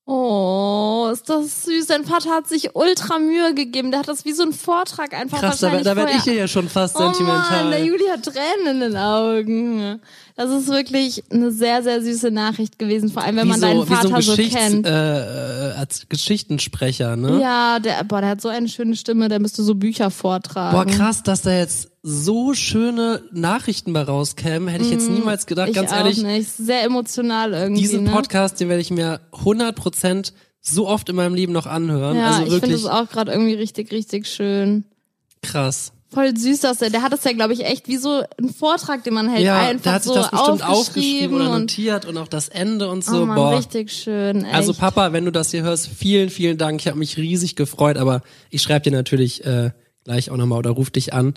[0.07, 1.87] Oh, ist das süß.
[1.87, 3.90] Dein Vater hat sich ultra Mühe gegeben.
[3.90, 6.35] Der hat das wie so ein Vortrag einfach Krass, da, wahrscheinlich da werde ich hier
[6.35, 7.71] ja schon fast Oh Mann, sentimental.
[7.71, 10.01] der Juli hat Tränen in den Augen.
[10.37, 13.66] Das ist wirklich eine sehr, sehr süße Nachricht gewesen, vor allem wenn wie man so,
[13.66, 14.87] deinen so Vater so, Geschichts, kennt.
[14.87, 17.40] äh, äh, als Geschichtensprecher, ne?
[17.40, 20.77] Ja, der, boah, der hat so eine schöne Stimme, der müsste so Bücher vortragen.
[20.77, 25.69] Boah, krass, dass da jetzt so schöne Nachrichten bei rauskämen, hätte ich jetzt niemals gedacht.
[25.69, 25.71] Mhm.
[25.73, 26.53] Ich Ganz auch ehrlich, nicht.
[26.53, 27.81] Sehr emotional irgendwie.
[27.83, 28.11] diesen ne?
[28.11, 30.33] Podcast, den werde ich mir 100%
[30.68, 32.16] so oft in meinem Leben noch anhören.
[32.16, 34.85] Ja, also ich finde wirklich es auch gerade irgendwie richtig, richtig schön.
[35.42, 35.92] krass.
[36.09, 39.02] Voll süß, dass der, der hat das ja, glaube ich, echt wie so ein Vortrag,
[39.02, 41.61] den man hält, Ja, einfach der hat sich so das bestimmt aufgeschrieben aufgeschrieben oder und
[41.62, 43.22] notiert und auch das Ende und so.
[43.22, 43.57] oh Mann, Boah.
[43.59, 44.44] richtig schön.
[44.44, 44.55] Echt.
[44.55, 46.81] Also Papa, wenn du das hier hörst, vielen, vielen Dank.
[46.81, 49.72] Ich habe mich riesig gefreut, aber ich schreibe dir natürlich äh,
[50.05, 51.35] gleich auch nochmal oder ruf dich an.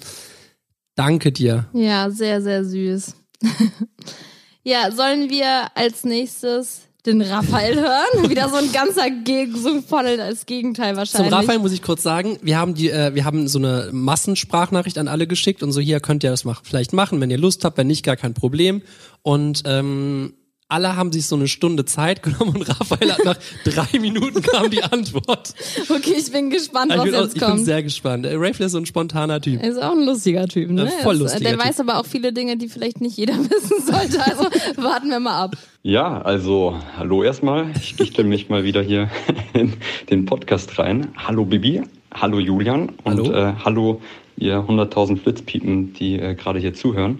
[0.95, 1.67] Danke dir.
[1.73, 3.15] Ja, sehr, sehr süß.
[4.63, 8.29] ja, sollen wir als nächstes den Raphael hören?
[8.29, 11.33] Wieder so ein ganzer Geg so voll als Gegenteil Zum wahrscheinlich.
[11.33, 15.07] Raphael muss ich kurz sagen, wir haben die, äh, wir haben so eine Massensprachnachricht an
[15.07, 17.77] alle geschickt und so hier könnt ihr das mach, vielleicht machen, wenn ihr Lust habt,
[17.77, 18.81] wenn nicht, gar kein Problem.
[19.21, 20.33] Und ähm,
[20.69, 24.69] alle haben sich so eine Stunde Zeit genommen und Raphael hat nach drei Minuten kam
[24.69, 25.53] die Antwort.
[25.89, 27.65] Okay, ich bin gespannt, Ich was bin, auch, jetzt ich bin kommt.
[27.65, 28.27] sehr gespannt.
[28.29, 29.61] Raphael ist so ein spontaner Typ.
[29.61, 30.85] Er ist auch ein lustiger Typ, ne?
[30.85, 31.65] Ja, voll Er ist- lustiger Der Typ.
[31.67, 34.23] weiß aber auch viele Dinge, die vielleicht nicht jeder wissen sollte.
[34.23, 34.43] Also
[34.81, 35.55] warten wir mal ab.
[35.81, 37.71] Ja, also hallo erstmal.
[37.75, 39.09] Ich, ich stelle mich mal wieder hier
[39.53, 39.73] in
[40.11, 41.07] den Podcast rein.
[41.17, 41.81] Hallo Bibi,
[42.13, 43.31] hallo Julian und Hallo.
[43.33, 44.01] Äh, hallo
[44.37, 47.19] ihr 100.000 Flitzpiepen, die äh, gerade hier zuhören.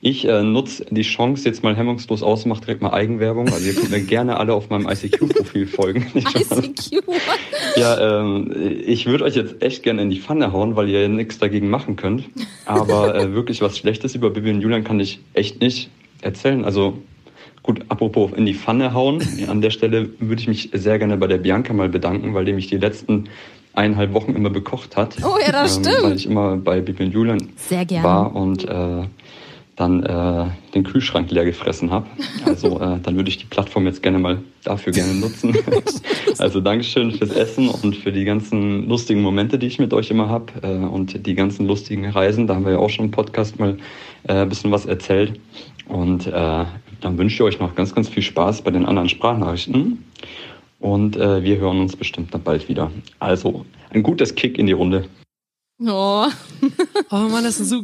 [0.00, 3.48] Ich äh, nutze die Chance jetzt mal hemmungslos aus, mache direkt mal Eigenwerbung.
[3.48, 6.06] Also ihr könnt mir gerne alle auf meinem ICQ-Profil folgen.
[6.14, 7.02] ICQ.
[7.76, 8.52] Ja, ähm,
[8.86, 11.70] ich würde euch jetzt echt gerne in die Pfanne hauen, weil ihr ja nichts dagegen
[11.70, 12.24] machen könnt.
[12.66, 15.88] Aber äh, wirklich was Schlechtes über Bibi und Julian kann ich echt nicht
[16.20, 16.64] erzählen.
[16.64, 16.98] Also
[17.62, 19.22] gut, apropos in die Pfanne hauen.
[19.48, 22.52] An der Stelle würde ich mich sehr gerne bei der Bianca mal bedanken, weil die
[22.52, 23.28] mich die letzten
[23.74, 25.16] eineinhalb Wochen immer bekocht hat.
[25.22, 26.16] Oh ja, das Weil stimmt.
[26.16, 28.04] ich immer bei Bibi und Julian Sehr gerne.
[28.04, 29.02] war und äh,
[29.76, 32.06] dann äh, den Kühlschrank leer gefressen habe.
[32.46, 35.54] Also äh, dann würde ich die Plattform jetzt gerne mal dafür gerne nutzen.
[36.38, 40.30] also Dankeschön fürs Essen und für die ganzen lustigen Momente, die ich mit euch immer
[40.30, 42.46] habe äh, und die ganzen lustigen Reisen.
[42.46, 43.76] Da haben wir ja auch schon im Podcast mal
[44.26, 45.38] äh, ein bisschen was erzählt.
[45.88, 46.64] Und äh,
[47.00, 50.04] dann wünsche ich euch noch ganz, ganz viel Spaß bei den anderen Sprachnachrichten.
[50.80, 52.90] Und äh, wir hören uns bestimmt dann bald wieder.
[53.18, 55.04] Also ein gutes Kick in die Runde.
[55.80, 56.26] Oh.
[57.10, 57.82] Oh Mann, das sind so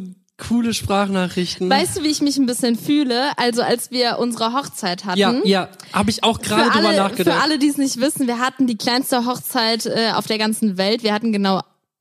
[0.48, 1.70] coole Sprachnachrichten.
[1.70, 3.31] Weißt du, wie ich mich ein bisschen fühle?
[3.37, 5.18] Also als wir unsere Hochzeit hatten.
[5.18, 7.37] ja, ja, habe ich auch gerade drüber alle, nachgedacht.
[7.37, 10.76] Für alle, die es nicht wissen, wir hatten die kleinste Hochzeit äh, auf der ganzen
[10.78, 11.02] Welt.
[11.02, 11.61] Wir hatten genau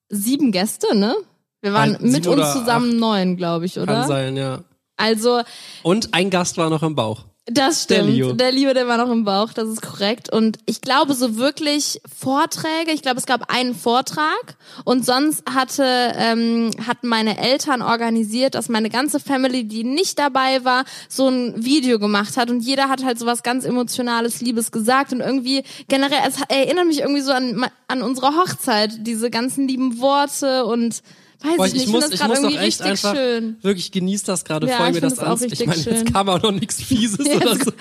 [0.09, 1.15] sieben Gäste, ne?
[1.61, 4.07] Wir waren Ein- mit uns zusammen neun, glaube ich, Kann oder?
[4.07, 4.59] sein, ja.
[4.97, 5.41] Also
[5.83, 7.25] Und ein Gast war noch im Bauch.
[7.47, 8.09] Das stimmt.
[8.09, 8.33] Leo.
[8.33, 10.31] Der Leo, der war noch im Bauch, das ist korrekt.
[10.31, 15.83] Und ich glaube, so wirklich Vorträge, ich glaube, es gab einen Vortrag und sonst hatte,
[15.83, 21.65] ähm, hatten meine Eltern organisiert, dass meine ganze Family, die nicht dabei war, so ein
[21.65, 25.63] Video gemacht hat und jeder hat halt so was ganz Emotionales, Liebes gesagt und irgendwie
[25.87, 31.01] generell, es erinnert mich irgendwie so an, an unsere Hochzeit, diese ganzen lieben Worte und
[31.43, 33.57] weiß Boah, ich nicht, ich muss, ich muss doch echt richtig einfach schön.
[33.61, 35.49] wirklich genießt das gerade Ja, voll ich mir das das an.
[35.51, 37.71] Ich meine, jetzt kam auch noch nichts Fieses oder so.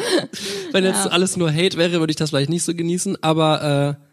[0.73, 1.11] Wenn jetzt Ja.
[1.11, 3.23] alles nur Hate wäre, würde ich das vielleicht nicht so genießen.
[3.23, 4.05] Aber äh,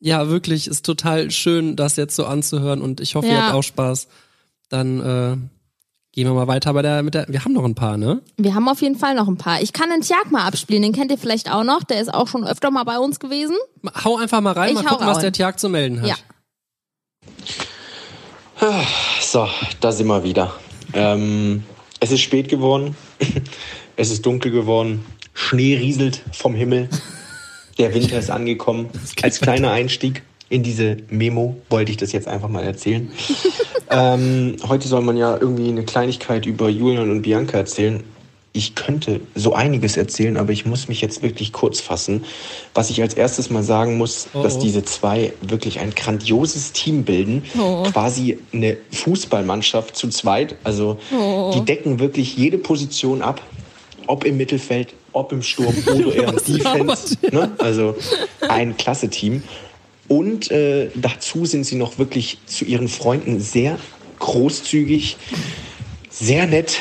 [0.00, 3.42] ja, wirklich ist total schön, das jetzt so anzuhören und ich hoffe, ihr Ja.
[3.46, 4.08] habt auch Spaß.
[4.68, 5.36] Dann äh,
[6.12, 7.26] gehen wir mal weiter bei der mit der.
[7.28, 8.20] Wir haben noch ein paar, ne?
[8.36, 9.62] Wir haben auf jeden Fall noch ein paar.
[9.62, 11.84] Ich kann den Tjag mal abspielen, den kennt ihr vielleicht auch noch.
[11.84, 13.56] Der ist auch schon öfter mal bei uns gewesen.
[14.04, 16.08] Hau einfach mal rein, Ich mal gucken, was der Tjag zu melden hat.
[16.08, 16.14] Ja.
[19.20, 19.48] So,
[19.80, 20.52] da sind wir wieder.
[20.92, 21.62] Ähm,
[22.00, 22.96] es ist spät geworden.
[24.00, 25.04] Es ist dunkel geworden.
[25.34, 26.88] Schnee rieselt vom Himmel.
[27.78, 28.90] Der Winter ist angekommen.
[29.22, 33.10] Als kleiner Einstieg in diese Memo wollte ich das jetzt einfach mal erzählen.
[33.90, 38.04] ähm, heute soll man ja irgendwie eine Kleinigkeit über Julian und Bianca erzählen.
[38.58, 42.24] Ich könnte so einiges erzählen, aber ich muss mich jetzt wirklich kurz fassen.
[42.74, 44.60] Was ich als erstes mal sagen muss, Oh, dass oh.
[44.60, 47.44] diese zwei wirklich ein grandioses Team bilden.
[47.56, 47.84] Oh.
[47.84, 50.56] Quasi eine Fußballmannschaft zu zweit.
[50.64, 51.52] Also Oh.
[51.54, 53.40] die decken wirklich jede Position ab.
[54.08, 57.16] Ob im Mittelfeld, ob im Sturm oder eher im Defense.
[57.30, 57.52] Ne?
[57.58, 57.94] Also
[58.40, 59.44] ein klasse Team.
[60.08, 63.78] Und äh, dazu sind sie noch wirklich zu ihren Freunden sehr
[64.18, 65.16] großzügig,
[66.10, 66.78] sehr nett.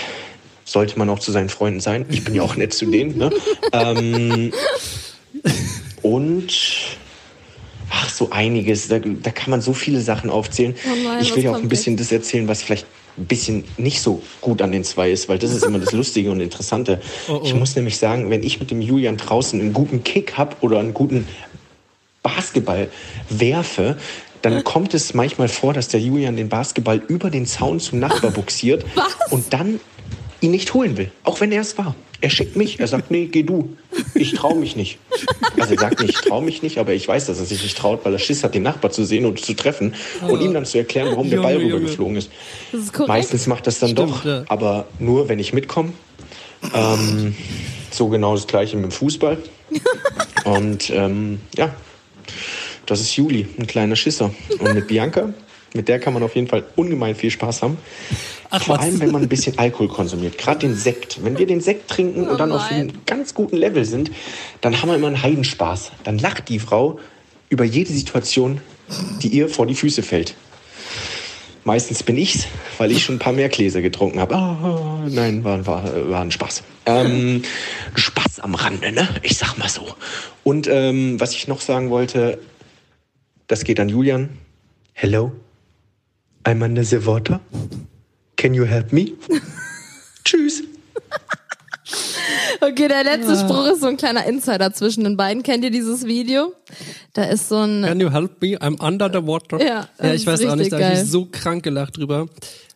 [0.68, 2.06] Sollte man auch zu seinen Freunden sein.
[2.10, 3.18] Ich bin ja auch nett zu denen.
[3.18, 3.30] Ne?
[3.72, 4.52] Ähm,
[6.02, 6.54] und
[7.90, 8.90] ach, so einiges.
[8.90, 10.76] Da, da kann man so viele Sachen aufzählen.
[10.86, 12.86] Oh nein, ich was will ja auch ein bisschen das erzählen, was vielleicht
[13.18, 16.32] ein bisschen nicht so gut an den zwei ist, weil das ist immer das Lustige
[16.32, 17.00] und Interessante.
[17.30, 17.42] Oh, oh.
[17.46, 20.80] Ich muss nämlich sagen, wenn ich mit dem Julian draußen einen guten Kick habe oder
[20.80, 21.30] einen guten
[22.24, 22.90] Basketball
[23.30, 23.96] werfe,
[24.42, 28.32] dann kommt es manchmal vor, dass der Julian den Basketball über den Zaun zum Nachbar
[28.32, 28.86] buxiert
[29.30, 29.80] und dann
[30.42, 31.96] ihn nicht holen will, auch wenn er es war.
[32.20, 33.76] Er schickt mich, er sagt, nee, geh du.
[34.16, 34.98] Ich traue mich nicht.
[35.60, 37.78] Also er sagt nicht, ich traue mich nicht, aber ich weiß, dass er sich nicht
[37.78, 39.94] traut, weil er Schiss hat, den Nachbar zu sehen und zu treffen
[40.28, 41.76] und ihm dann zu erklären, warum der Ball Junge.
[41.76, 42.32] rübergeflogen ist.
[42.72, 43.08] Das ist.
[43.08, 44.44] Meistens macht das dann Stimmt, doch, ja.
[44.48, 45.94] aber nur, wenn ich mitkomme.
[46.74, 47.36] Ähm,
[47.92, 49.38] so genau das gleiche mit dem Fußball.
[50.46, 51.76] Und ähm, ja,
[52.88, 54.34] das ist Juli, ein kleiner Schisser.
[54.60, 55.34] Und mit Bianca,
[55.74, 57.78] mit der kann man auf jeden Fall ungemein viel Spaß haben.
[58.50, 58.84] Vor was?
[58.84, 61.24] allem, wenn man ein bisschen Alkohol konsumiert, gerade den Sekt.
[61.24, 64.12] Wenn wir den Sekt trinken und dann auf einem ganz guten Level sind,
[64.62, 65.92] dann haben wir immer einen Heidenspaß.
[66.04, 67.00] Dann lacht die Frau
[67.50, 68.62] über jede Situation,
[69.22, 70.36] die ihr vor die Füße fällt.
[71.66, 74.36] Meistens bin ich's, weil ich schon ein paar mehr Gläser getrunken habe.
[74.36, 76.64] Ah, nein, war, war, war ein Spaß.
[76.86, 77.42] Ähm,
[77.94, 79.10] Spaß am Rande, ne?
[79.22, 79.86] Ich sag mal so.
[80.46, 82.40] Und ähm, was ich noch sagen wollte,
[83.48, 84.30] das geht an Julian.
[84.94, 85.34] Hello,
[86.46, 87.40] I'm under the water.
[88.36, 89.14] Can you help me?
[90.24, 90.64] Tschüss.
[92.60, 95.44] Okay, der letzte Spruch ist so ein kleiner Insider zwischen den beiden.
[95.44, 96.54] Kennt ihr dieses Video?
[97.14, 98.58] Da ist so ein Can you help me?
[98.58, 99.64] I'm under the water.
[99.64, 102.28] Ja, ja ich weiß auch nicht, da habe ich so krank gelacht drüber.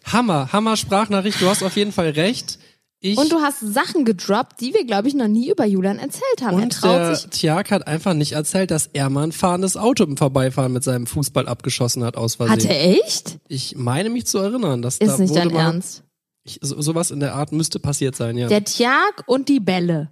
[0.05, 2.59] Hammer, Hammer Sprachnachricht, du hast auf jeden Fall recht.
[3.03, 6.41] Ich und du hast Sachen gedroppt, die wir, glaube ich, noch nie über Julian erzählt
[6.43, 6.57] haben.
[6.59, 7.29] er und traut der sich.
[7.31, 11.07] Tiag hat einfach nicht erzählt, dass er mal ein fahrendes Auto im Vorbeifahren mit seinem
[11.07, 12.53] Fußball abgeschossen hat aus Versehen.
[12.59, 13.39] Hat er echt?
[13.47, 16.03] Ich meine mich zu erinnern, dass Ist da nicht wurde dein mal, Ernst.
[16.43, 18.47] Ich, so, sowas in der Art müsste passiert sein, ja.
[18.47, 20.11] Der Tiag und die Bälle.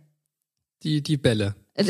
[0.84, 1.56] die, die Bälle.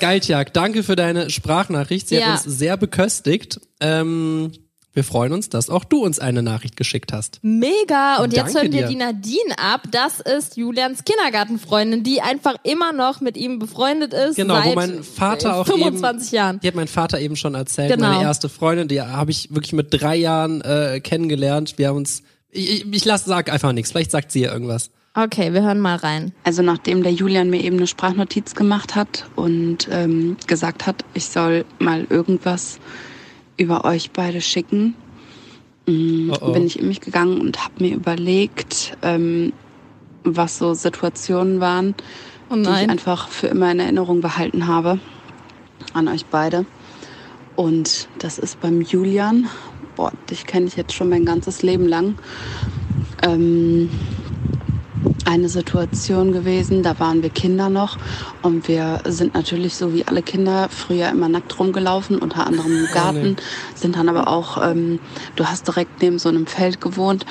[0.00, 2.08] Geil, Tiag, danke für deine Sprachnachricht.
[2.08, 2.26] Sie Ja.
[2.38, 3.60] hat uns sehr beköstigt.
[3.80, 4.52] Ähm,
[4.94, 7.40] wir freuen uns, dass auch du uns eine Nachricht geschickt hast.
[7.42, 8.22] Mega.
[8.22, 8.88] Und jetzt Danke hören wir dir.
[8.88, 9.82] die Nadine ab.
[9.90, 14.36] Das ist Julians Kindergartenfreundin, die einfach immer noch mit ihm befreundet ist.
[14.36, 16.60] Genau, seit wo mein Vater auch 25 eben, Jahren.
[16.60, 17.92] Die hat mein Vater eben schon erzählt.
[17.92, 18.08] Genau.
[18.08, 21.74] Meine erste Freundin, die habe ich wirklich mit drei Jahren äh, kennengelernt.
[21.76, 22.22] Wir haben uns.
[22.50, 23.90] Ich, ich, ich lass, sag einfach nichts.
[23.90, 24.90] Vielleicht sagt sie ja irgendwas.
[25.16, 26.32] Okay, wir hören mal rein.
[26.44, 31.26] Also nachdem der Julian mir eben eine Sprachnotiz gemacht hat und ähm, gesagt hat, ich
[31.26, 32.78] soll mal irgendwas
[33.56, 34.94] über euch beide schicken,
[35.86, 36.52] Oh oh.
[36.52, 39.52] bin ich in mich gegangen und habe mir überlegt, ähm,
[40.24, 41.94] was so Situationen waren,
[42.48, 44.98] Oh die ich einfach für immer in Erinnerung behalten habe
[45.92, 46.64] an euch beide.
[47.56, 49.48] Und das ist beim Julian,
[49.94, 52.16] boah, dich kenne ich jetzt schon mein ganzes Leben lang.
[53.22, 53.90] Ähm,
[55.24, 57.96] eine Situation gewesen, da waren wir Kinder noch
[58.42, 62.86] und wir sind natürlich so wie alle Kinder früher immer nackt rumgelaufen, unter anderem im
[62.92, 63.36] Garten,
[63.74, 65.00] sind dann aber auch, ähm,
[65.36, 67.24] du hast direkt neben so einem Feld gewohnt,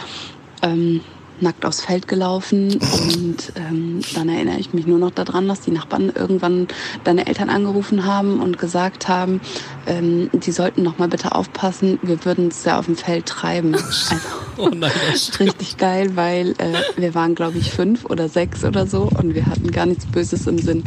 [0.63, 1.01] ähm,
[1.39, 2.73] nackt aufs Feld gelaufen.
[2.73, 6.67] Und ähm, dann erinnere ich mich nur noch daran, dass die Nachbarn irgendwann
[7.03, 9.41] deine Eltern angerufen haben und gesagt haben,
[9.87, 13.75] ähm, die sollten noch mal bitte aufpassen, wir würden es ja auf dem Feld treiben.
[13.75, 14.15] Also,
[14.57, 18.85] Oh nein, das richtig geil, weil äh, wir waren, glaube ich, fünf oder sechs oder
[18.85, 20.83] so und wir hatten gar nichts Böses im Sinn.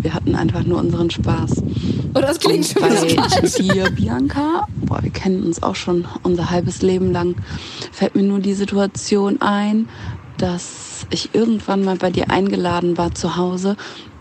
[0.00, 1.62] Wir hatten einfach nur unseren Spaß.
[2.14, 6.82] Oh, das klingt schon Bei dir, Bianca, boah, wir kennen uns auch schon unser halbes
[6.82, 7.36] Leben lang,
[7.92, 9.75] fällt mir nur die Situation ein,
[10.38, 13.76] dass ich irgendwann mal bei dir eingeladen war zu Hause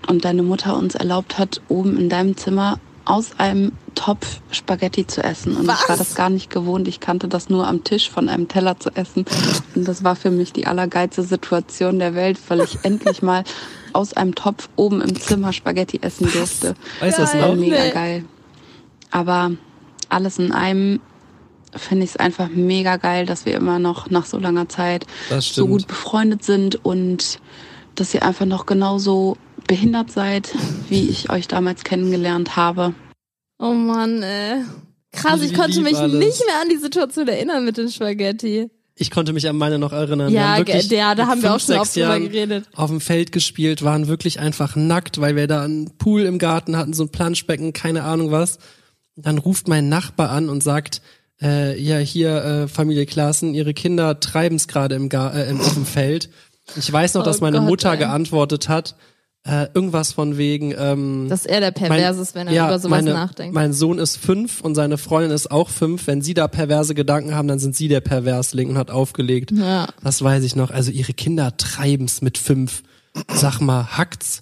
[0.08, 5.24] und deine Mutter uns erlaubt hat, oben in deinem Zimmer aus einem Topf Spaghetti zu
[5.24, 5.56] essen.
[5.56, 5.98] Und ich war Was?
[5.98, 6.88] das gar nicht gewohnt.
[6.88, 9.26] Ich kannte das nur am Tisch von einem Teller zu essen.
[9.76, 13.44] Und das war für mich die allergeilste Situation der Welt, weil ich endlich mal
[13.94, 16.74] aus einem Topf oben im Zimmer Spaghetti essen durfte.
[17.00, 18.26] Weißt du das war mega geil.
[19.12, 19.52] Aber
[20.10, 21.00] alles in einem
[21.78, 25.06] finde ich es einfach mega geil, dass wir immer noch nach so langer Zeit
[25.40, 27.40] so gut befreundet sind und
[27.96, 30.54] dass ihr einfach noch genauso behindert seid,
[30.90, 32.94] wie ich euch damals kennengelernt habe.
[33.60, 34.64] Oh Mann, ey.
[35.12, 36.14] Krass, Wie ich konnte mich alles.
[36.20, 38.70] nicht mehr an die Situation erinnern mit den Spaghetti.
[38.98, 40.30] Ich konnte mich an meine noch erinnern.
[40.32, 42.24] Ja, wir haben wirklich ge- ja, da haben wir auch schon sechs oft drüber Jahren
[42.30, 42.66] geredet.
[42.76, 46.76] Auf dem Feld gespielt, waren wirklich einfach nackt, weil wir da einen Pool im Garten
[46.78, 48.58] hatten, so ein Planschbecken, keine Ahnung was.
[49.16, 51.02] Dann ruft mein Nachbar an und sagt,
[51.42, 55.74] äh, ja, hier, äh, Familie Klaassen, ihre Kinder treiben's gerade im, Gar äh, im, auf
[55.74, 56.30] dem Feld.
[56.76, 57.98] Ich weiß noch, Oh dass meine Gott, Mutter ey.
[57.98, 58.96] geantwortet hat,
[59.48, 62.98] äh, irgendwas von wegen, ähm, Dass er der Pervers ist, wenn er ja, über sowas
[62.98, 63.54] meine, nachdenkt.
[63.54, 66.08] Mein Sohn ist fünf und seine Freundin ist auch fünf.
[66.08, 69.52] Wenn sie da perverse Gedanken haben, dann sind sie der Perversling und hat aufgelegt.
[69.52, 69.88] Ja.
[70.04, 70.72] Das weiß ich noch.
[70.72, 72.82] Also ihre Kinder treiben's mit fünf.
[73.32, 74.42] Sag mal, hackt's?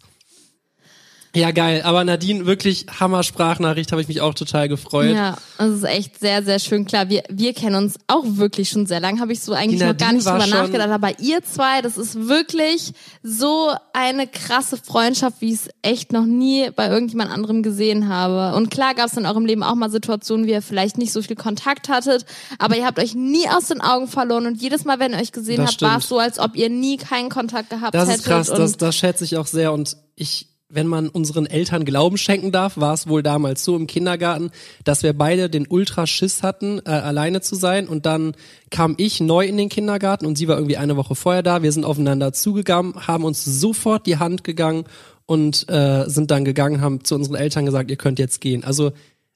[1.35, 1.81] Ja, geil.
[1.83, 5.15] Aber Nadine, wirklich Hammer-Sprachnachricht, habe ich mich auch total gefreut.
[5.15, 6.85] Ja, das ist echt sehr, sehr schön.
[6.85, 9.19] Klar, wir, wir kennen uns auch wirklich schon sehr lang.
[9.19, 10.89] Habe ich so eigentlich noch gar nicht drüber nachgedacht.
[10.89, 12.93] Aber ihr zwei, das ist wirklich
[13.23, 18.55] so eine krasse Freundschaft, wie ich es echt noch nie bei irgendjemand anderem gesehen habe.
[18.55, 21.23] Und klar gab es in eurem Leben auch mal Situationen, wie ihr vielleicht nicht so
[21.23, 22.25] viel Kontakt hattet,
[22.59, 24.45] aber ihr habt euch nie aus den Augen verloren.
[24.45, 26.69] Und jedes Mal, wenn ihr euch gesehen Das habt, war es so, als ob ihr
[26.69, 28.19] nie keinen Kontakt gehabt Das hättet.
[28.21, 29.73] ist krass, das, das schätze ich auch sehr.
[29.73, 33.85] Und ich, wenn man unseren Eltern Glauben schenken darf, war es wohl damals so im
[33.87, 34.49] Kindergarten,
[34.83, 37.87] dass wir beide den Ultraschiss hatten, äh, alleine zu sein.
[37.87, 38.33] Und dann
[38.71, 41.61] kam ich neu in den Kindergarten und sie war irgendwie eine Woche vorher da.
[41.61, 44.85] Wir sind aufeinander zugegangen, haben uns sofort die Hand gegangen
[45.25, 48.63] und äh, sind dann gegangen, haben zu unseren Eltern gesagt, ihr könnt jetzt gehen.
[48.63, 48.91] Also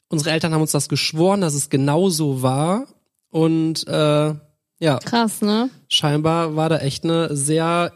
[0.09, 2.87] unsere Eltern haben uns das geschworen, dass es genau so war.
[3.29, 4.33] Und äh,
[4.79, 5.69] ja, krass, ne?
[5.87, 7.91] scheinbar war da echt eine sehr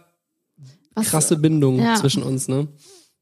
[0.93, 1.95] Was- krasse Bindung Ja.
[1.95, 2.67] zwischen uns, ne?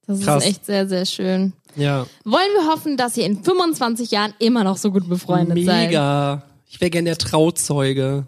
[0.09, 0.43] Das Krass.
[0.43, 1.53] ist echt sehr, sehr schön.
[1.75, 2.07] Ja.
[2.25, 5.87] Wollen wir hoffen, dass ihr in 25 Jahren immer noch so gut befreundet seid.
[5.89, 6.43] Mega.
[6.67, 8.25] Ich wäre gern der Trauzeuge.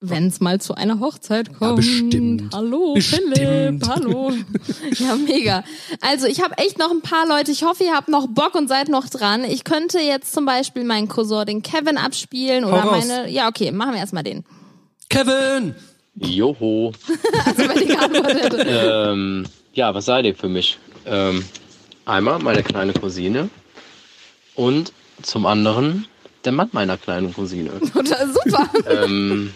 [0.00, 1.76] Wenn es mal zu einer Hochzeit kommt.
[1.76, 2.52] bestimmt.
[2.54, 3.36] Hallo, Bestimmt.
[3.38, 3.86] Philipp.
[3.86, 4.32] Hallo.
[4.98, 5.62] ja, mega.
[6.00, 7.52] Also ich habe echt noch ein paar Leute.
[7.52, 9.44] Ich hoffe, ihr habt noch Bock und seid noch dran.
[9.44, 13.06] Ich könnte jetzt zum Beispiel meinen Cousin, den Kevin, abspielen oder Hau raus.
[13.06, 13.30] meine.
[13.30, 14.44] Ja, okay, machen wir erstmal den.
[15.08, 15.74] Kevin!
[16.16, 16.92] Joho.
[17.46, 18.66] Also wenn ich geantwortet hätte.
[18.68, 19.44] ähm,
[19.74, 20.78] Ja, was seid ihr für mich?
[21.06, 21.44] Ähm,
[22.04, 23.50] einmal meine kleine Cousine
[24.54, 26.06] und zum anderen
[26.44, 27.70] der Mann meiner kleinen Cousine.
[27.80, 28.70] Super.
[28.86, 29.52] ähm,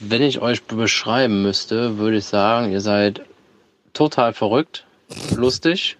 [0.00, 3.22] wenn ich euch beschreiben müsste, würde ich sagen, ihr seid
[3.92, 4.86] total verrückt,
[5.34, 5.96] lustig,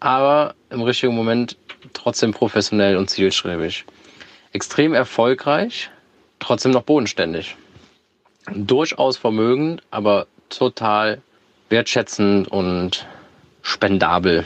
[0.00, 1.56] aber im richtigen Moment
[1.92, 3.84] trotzdem professionell und zielstrebig.
[4.52, 5.90] Extrem erfolgreich,
[6.38, 7.56] trotzdem noch bodenständig.
[8.54, 11.20] Durchaus vermögend, aber total
[11.68, 13.06] wertschätzend und
[13.66, 14.44] spendabel.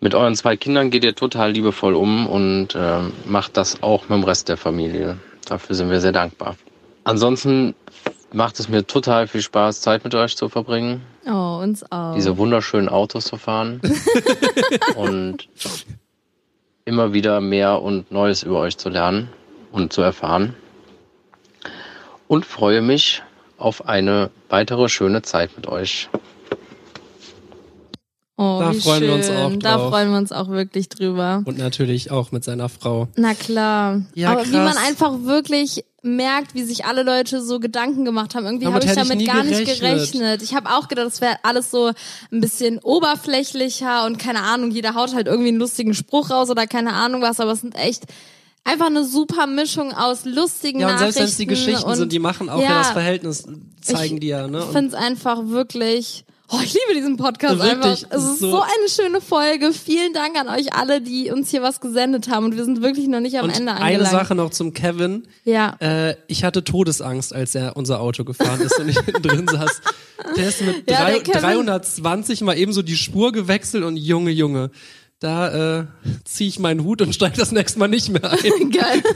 [0.00, 4.18] Mit euren zwei Kindern geht ihr total liebevoll um und äh, macht das auch mit
[4.18, 5.18] dem Rest der Familie.
[5.46, 6.56] Dafür sind wir sehr dankbar.
[7.02, 7.74] Ansonsten
[8.32, 12.14] macht es mir total viel Spaß, Zeit mit euch zu verbringen, Oh, uns auch.
[12.14, 13.80] diese wunderschönen Autos zu fahren
[14.96, 15.48] und
[16.84, 19.28] immer wieder mehr und Neues über euch zu lernen
[19.72, 20.54] und zu erfahren.
[22.28, 23.22] Und freue mich
[23.58, 26.08] auf eine weitere schöne Zeit mit euch.
[28.36, 29.08] Oh, Da wie freuen schön.
[29.08, 29.90] wir uns auch Da drauf.
[29.90, 31.42] freuen wir uns auch wirklich drüber.
[31.44, 33.08] Und natürlich auch mit seiner Frau.
[33.16, 34.02] Na klar.
[34.14, 34.86] Ja, Aber wie man krass.
[34.88, 38.44] einfach wirklich merkt, wie sich alle Leute so Gedanken gemacht haben.
[38.44, 39.80] Irgendwie habe ich ich damit nie gar nicht gerechnet.
[40.12, 40.42] gerechnet.
[40.42, 41.92] Ich habe auch gedacht, das wäre alles so
[42.30, 46.66] ein bisschen oberflächlicher und keine Ahnung, jeder haut halt irgendwie einen lustigen Spruch raus oder
[46.66, 48.04] keine Ahnung was, aber es sind echt
[48.64, 51.12] einfach eine super Mischung aus lustigen Ja, und Nachrichten.
[51.14, 53.44] selbst wenn es die Geschichten und sind, die machen auch ja, ja, das Verhältnis,
[53.80, 54.58] zeigen ich die ja, ne?
[54.58, 56.24] Ich finde es einfach wirklich.
[56.54, 58.16] Oh, ich liebe diesen Podcast Wirklich, einfach.
[58.16, 59.72] Es ist so- so eine schöne Folge.
[59.72, 62.44] Vielen Dank an euch alle, die uns hier was gesendet haben.
[62.46, 64.10] Und wir sind wirklich noch nicht am und Ende eine angelangt.
[64.10, 65.26] Sache noch zum Kevin.
[65.44, 65.76] Ja.
[65.80, 69.80] Äh, ich hatte Todesangst, als er unser Auto gefahren ist und ich hinten drin saß.
[70.36, 73.96] Der ist mit Ja, drei, der Kevin- 320 mal eben so die Spur gewechselt und
[73.96, 74.70] Junge, Junge,
[75.20, 75.84] da äh,
[76.24, 78.70] ziehe ich meinen Hut und steige das nächste Mal nicht mehr ein.
[78.70, 79.02] Geil.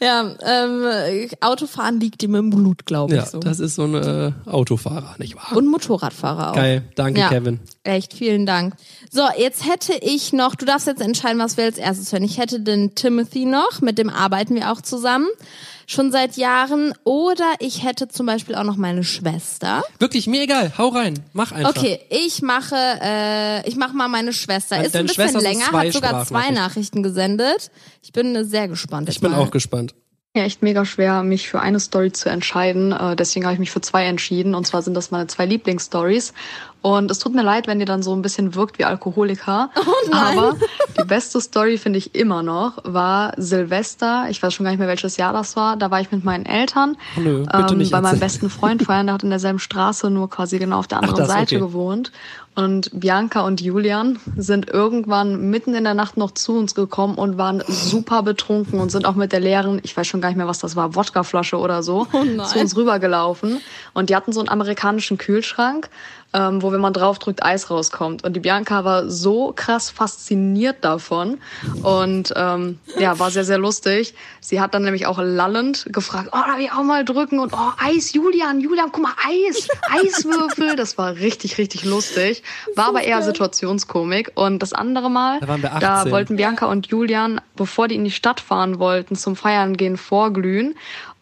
[0.00, 3.38] ja, ähm, Autofahren liegt ihm im Blut, glaube ich Ja, so.
[3.40, 5.56] das ist so ein äh, Autofahrer, nicht wahr?
[5.56, 6.54] Und Motorradfahrer auch.
[6.56, 7.28] Geil, danke Ja.
[7.28, 7.60] Kevin.
[7.84, 8.74] Echt, vielen Dank.
[9.10, 12.24] So, jetzt hätte ich noch, du darfst jetzt entscheiden, was wir als erstes hören.
[12.24, 15.26] Ich hätte den Timothy noch, mit dem arbeiten wir auch zusammen,
[15.86, 16.92] schon seit Jahren.
[17.04, 19.82] Oder ich hätte zum Beispiel auch noch meine Schwester.
[19.98, 21.76] Wirklich, mir egal, hau rein, mach einfach.
[21.76, 24.76] Okay, ich mache, äh, ich mache mal meine Schwester.
[24.76, 26.50] Deine Ist ein bisschen Schwester länger, hat sogar zwei.
[26.50, 27.70] Nachrichten gesendet.
[28.02, 29.08] Ich bin sehr gespannt.
[29.08, 29.38] Ich bin mal.
[29.40, 29.94] auch gespannt.
[30.36, 32.92] Ja, echt mega schwer, mich für eine Story zu entscheiden.
[32.92, 34.54] Äh, deswegen habe ich mich für zwei entschieden.
[34.54, 36.34] Und zwar sind das meine zwei Lieblingsstories.
[36.82, 39.70] Und es tut mir leid, wenn ihr dann so ein bisschen wirkt wie Alkoholiker.
[40.08, 40.14] Oh.
[40.14, 40.56] Aber
[41.00, 44.26] die beste Story finde ich immer noch war Silvester.
[44.30, 45.76] Ich weiß schon gar nicht mehr, welches Jahr das war.
[45.76, 49.06] Da war ich mit meinen Eltern Nö, ähm, bei meinem besten Freund feiern.
[49.06, 51.64] Der hat in derselben Straße, nur quasi genau auf der anderen das, Seite okay.
[51.64, 52.12] gewohnt.
[52.56, 57.36] Und Bianca und Julian sind irgendwann mitten in der Nacht noch zu uns gekommen und
[57.36, 60.48] waren super betrunken und sind auch mit der leeren, ich weiß schon gar nicht mehr,
[60.48, 63.60] was das war, Wodkaflasche oder so, Oh zu uns rübergelaufen.
[63.92, 65.90] Und die hatten so einen amerikanischen Kühlschrank,
[66.36, 68.22] ähm, wo wenn man draufdrückt, Eis rauskommt.
[68.22, 71.38] Und die Bianca war so krass fasziniert davon
[71.82, 74.14] und ähm, ja, war sehr, sehr lustig.
[74.40, 77.38] Sie hat dann nämlich auch lallend gefragt, oh, darf ich auch mal drücken?
[77.38, 80.76] Und oh, Eis, Julian, Julian, guck mal, Eis, Eiswürfel.
[80.76, 82.42] Das war richtig, richtig lustig.
[82.74, 84.32] War aber eher Situationskomik.
[84.34, 86.12] Und das andere Mal, Da waren wir da 18.
[86.12, 90.74] wollten Bianca und Julian, bevor die in die Stadt fahren wollten, zum Feiern gehen, vorglühen.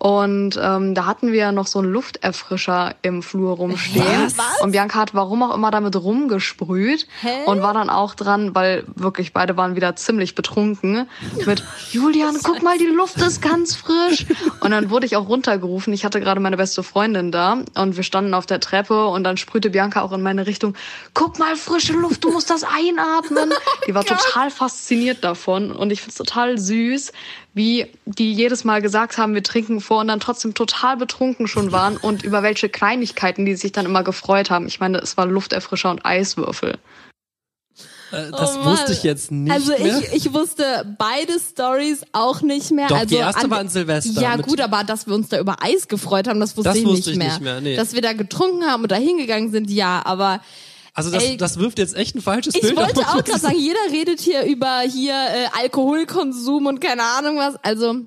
[0.04, 4.04] Und ähm, da hatten wir noch so einen Lufterfrischer im Flur rumstehen.
[4.36, 4.60] Was?
[4.60, 7.46] Und Bianca hat warum auch immer damit rumgesprüht Hä?
[7.46, 11.08] und war dann auch dran, weil wirklich beide waren wieder ziemlich betrunken,
[11.46, 14.26] mit Julian, guck mal, die Luft ist ganz frisch.
[14.60, 15.94] Und dann wurde ich auch runtergerufen.
[15.94, 19.38] Ich hatte gerade meine beste Freundin da und wir standen auf der Treppe und dann
[19.38, 20.74] sprühte Bianca auch in meine Richtung,
[21.14, 23.54] guck mal, frische Luft, du musst das einatmen.
[23.86, 27.10] Die war total fasziniert davon und ich find's total süß,
[27.54, 31.70] wie die jedes Mal gesagt haben, wir trinken vor und dann trotzdem total betrunken schon
[31.72, 34.66] waren und über welche Kleinigkeiten die sich dann immer gefreut haben.
[34.66, 36.78] Ich meine, es war Lufterfrischer und Eiswürfel.
[38.12, 39.98] Äh, das Oh wusste ich jetzt nicht Also mehr.
[40.12, 42.88] ich, ich wusste beide Stories auch nicht mehr.
[42.88, 45.38] Doch, also die erste an- war an Silvester Ja gut, aber dass wir uns da
[45.38, 47.28] über Eis gefreut haben, das wusste, Das ich, wusste nicht, ich mehr.
[47.28, 47.76] nicht mehr, nee.
[47.76, 50.40] Dass wir da getrunken haben und da hingegangen sind, ja, aber
[50.94, 53.40] also das, ey, das wirft jetzt echt ein falsches ich Bild wollte auf auch gerade
[53.40, 57.56] sagen, jeder redet hier über hier äh, Alkoholkonsum und keine Ahnung was.
[57.62, 58.06] Also Leute,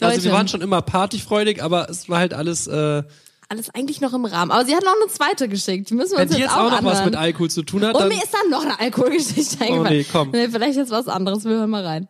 [0.00, 3.02] Also wir waren schon immer partyfreudig, aber es war halt alles, äh,
[3.48, 4.52] alles eigentlich noch im Rahmen.
[4.52, 5.90] Aber sie hat noch eine zweite geschickt.
[5.90, 7.04] Die müssen wir wenn uns die jetzt jetzt auch noch was anhören.
[7.06, 9.96] mit Alkohol zu tun hat, Und mir ist dann noch eine Alkoholgeschichte eingefallen.
[9.98, 10.30] nee, komm.
[10.30, 11.44] Nee, vielleicht jetzt was anderes.
[11.44, 12.08] Wir hören mal rein.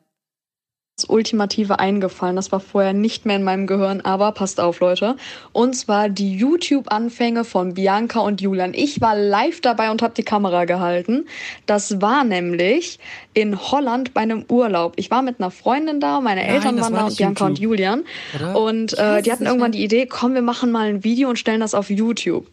[0.99, 2.37] Das Ultimative eingefallen.
[2.37, 5.17] Das war vorher nicht mehr in meinem Gehirn, aber passt auf, Leute.
[5.53, 8.75] Und zwar die YouTube-Anfänge von Bianca und Julian.
[8.75, 11.27] Ich war live dabei und habe die Kamera gehalten.
[11.67, 12.99] Das war nämlich
[13.33, 14.95] in Holland bei einem Urlaub.
[14.97, 17.59] Ich war mit einer Freundin da, meine Nein, Eltern waren war da und Bianca und
[17.59, 17.79] YouTube.
[17.79, 18.05] Julian.
[18.35, 18.61] Oder?
[18.61, 21.61] Und äh, die hatten irgendwann die Idee, komm, wir machen mal ein Video und stellen
[21.61, 22.47] das auf YouTube.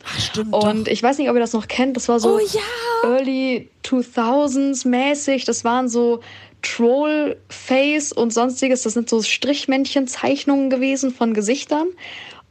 [0.52, 1.96] und ich weiß nicht, ob ihr das noch kennt.
[1.98, 3.10] Das war so Oh ja.
[3.10, 5.46] Early 2000s mäßig.
[5.46, 6.22] Das waren so
[6.66, 8.84] Troll-Face und sonstiges.
[8.84, 11.88] Das sind so Strichmännchen-Zeichnungen gewesen von Gesichtern.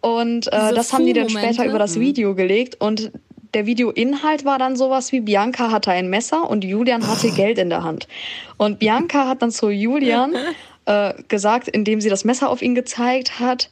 [0.00, 2.00] Und äh, das haben die dann später über das Mhm.
[2.00, 2.80] Video gelegt.
[2.80, 3.10] Und
[3.54, 7.70] der Videoinhalt war dann sowas wie Bianca hatte ein Messer und Julian hatte Geld in
[7.70, 8.08] der Hand.
[8.56, 10.34] Und Bianca hat dann zu Julian
[10.86, 13.70] äh, gesagt, indem sie das Messer auf ihn gezeigt hat,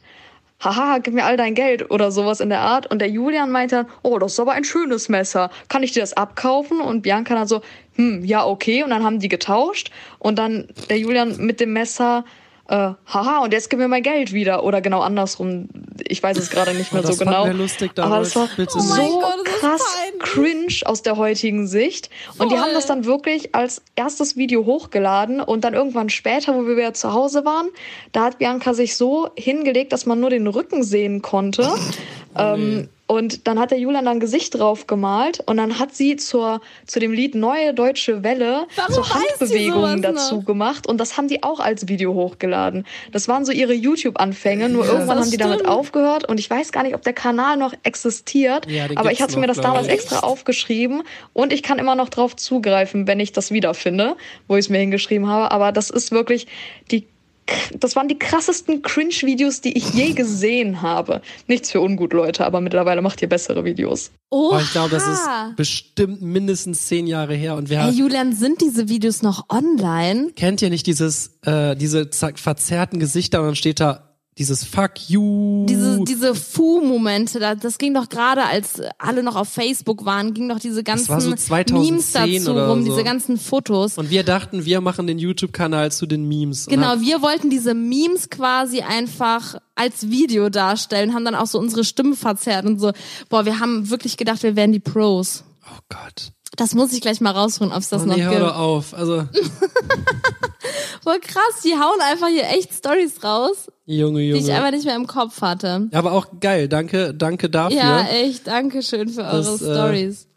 [0.63, 2.91] haha, gib mir all dein Geld oder sowas in der Art.
[2.91, 5.51] Und der Julian meinte dann, oh, das ist aber ein schönes Messer.
[5.69, 6.81] Kann ich dir das abkaufen?
[6.81, 7.63] Und Bianca dann so,
[7.97, 8.83] hm, ja, okay.
[8.83, 9.91] Und dann haben die getauscht.
[10.19, 12.25] Und dann der Julian mit dem Messer,
[12.69, 14.65] äh, haha, und jetzt gib mir mein Geld wieder.
[14.65, 15.69] Oder genau andersrum.
[16.07, 17.47] Ich weiß es gerade nicht mehr Oh, das so genau.
[17.49, 18.57] lustig aber das war damals.
[18.57, 19.03] Bitte so.
[19.03, 19.83] Oh krass
[20.21, 22.09] cringe aus der heutigen Sicht.
[22.39, 26.67] Und die haben das dann wirklich als erstes Video hochgeladen und dann irgendwann später, wo
[26.67, 27.69] wir wieder zu Hause waren,
[28.13, 31.69] da hat Bianca sich so hingelegt, dass man nur den Rücken sehen konnte.
[32.39, 36.17] ähm, und dann hat der Julian dann ein Gesicht drauf gemalt und dann hat sie
[36.17, 40.45] zur, zu dem Lied Neue Deutsche Welle Warum Handbewegungen sowas dazu noch?
[40.47, 42.87] gemacht und das haben die auch als Video hochgeladen.
[43.13, 44.93] Das waren so ihre YouTube-Anfänge, nur Ja.
[44.93, 45.71] irgendwann haben die damit stimmt.
[45.71, 49.39] aufgehört und ich weiß gar nicht, ob der Kanal noch existiert, Ja, aber ich hatte
[49.39, 49.93] mir das damals ich.
[49.93, 51.03] extra aufgeschrieben
[51.33, 54.17] und ich kann immer noch drauf zugreifen, wenn ich das wiederfinde,
[54.49, 56.47] wo ich es mir hingeschrieben habe, aber das ist wirklich
[56.91, 57.07] die
[57.79, 61.23] das waren die krassesten Cringe-Videos, die ich je gesehen habe.
[61.47, 64.11] Nichts für ungut, Leute, aber mittlerweile macht ihr bessere Videos.
[64.31, 67.55] Oh, ich glaube, das ist bestimmt mindestens zehn Jahre her.
[67.57, 70.31] Und wer Hey Julian, sind diese Videos noch online?
[70.37, 75.67] kennt ihr nicht dieses, äh, diese verzerrten Gesichter und dann steht da dieses Fuck you.
[75.69, 80.49] Diese, diese Fu-Momente, da- das ging doch gerade, als alle noch auf Facebook waren, ging
[80.49, 82.91] doch diese ganzen so 2010 Memes dazu rum, so.
[82.93, 83.99] diese ganzen Fotos.
[83.99, 86.67] Und wir dachten, wir machen den YouTube-Kanal zu den Memes.
[86.67, 91.85] Genau, wir wollten diese Memes quasi einfach als Video darstellen, haben dann auch so unsere
[91.85, 92.93] Stimmen verzerrt und so.
[93.29, 95.45] Boah, wir haben wirklich gedacht, wir wären die Pros.
[95.67, 96.33] Oh Gott.
[96.57, 98.43] Das muss ich gleich mal rausholen, ob es das oh, noch nee, hör gibt.
[98.43, 98.95] doch auf.
[98.95, 99.27] Also,
[101.03, 104.55] Voll krass, die hauen einfach hier echt Stories raus, Junge, die ich Junge.
[104.55, 105.89] einfach nicht mehr im Kopf hatte.
[105.91, 106.69] Ja, aber auch geil.
[106.69, 107.79] Danke, danke dafür.
[107.79, 110.29] Ja, echt, danke schön für eure Das, äh, Stories.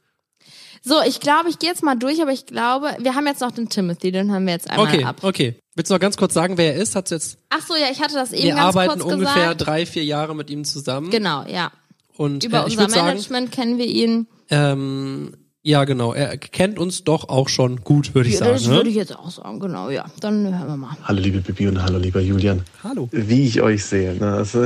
[0.81, 3.51] So, ich glaube, ich gehe jetzt mal durch, aber ich glaube, wir haben jetzt noch
[3.51, 5.17] den Timothy, den haben wir jetzt einmal okay, ab.
[5.23, 5.55] okay.
[5.75, 6.95] Willst du noch ganz kurz sagen, wer er ist?
[6.95, 9.67] Hat's jetzt, Ach so, ja, ich hatte das eben wir ganz arbeiten kurz ungefähr gesagt.
[9.67, 11.09] drei, vier Jahre mit ihm zusammen.
[11.09, 11.71] Genau, ja.
[12.17, 14.27] Und Über äh, unser würde sagen, Management kennen wir ihn.
[14.49, 15.35] ähm,
[15.65, 16.13] ja, genau.
[16.13, 18.51] Er kennt uns doch auch schon gut, würde ich ja, sagen.
[18.53, 18.75] das ne?
[18.75, 20.05] würde ich jetzt auch sagen, genau, ja.
[20.19, 20.95] Dann hören wir mal.
[21.03, 22.61] Hallo liebe Bibi und hallo lieber Julian.
[22.83, 23.09] Hallo.
[23.11, 24.13] Wie ich euch sehe.
[24.13, 24.31] Ne?
[24.31, 24.63] Also,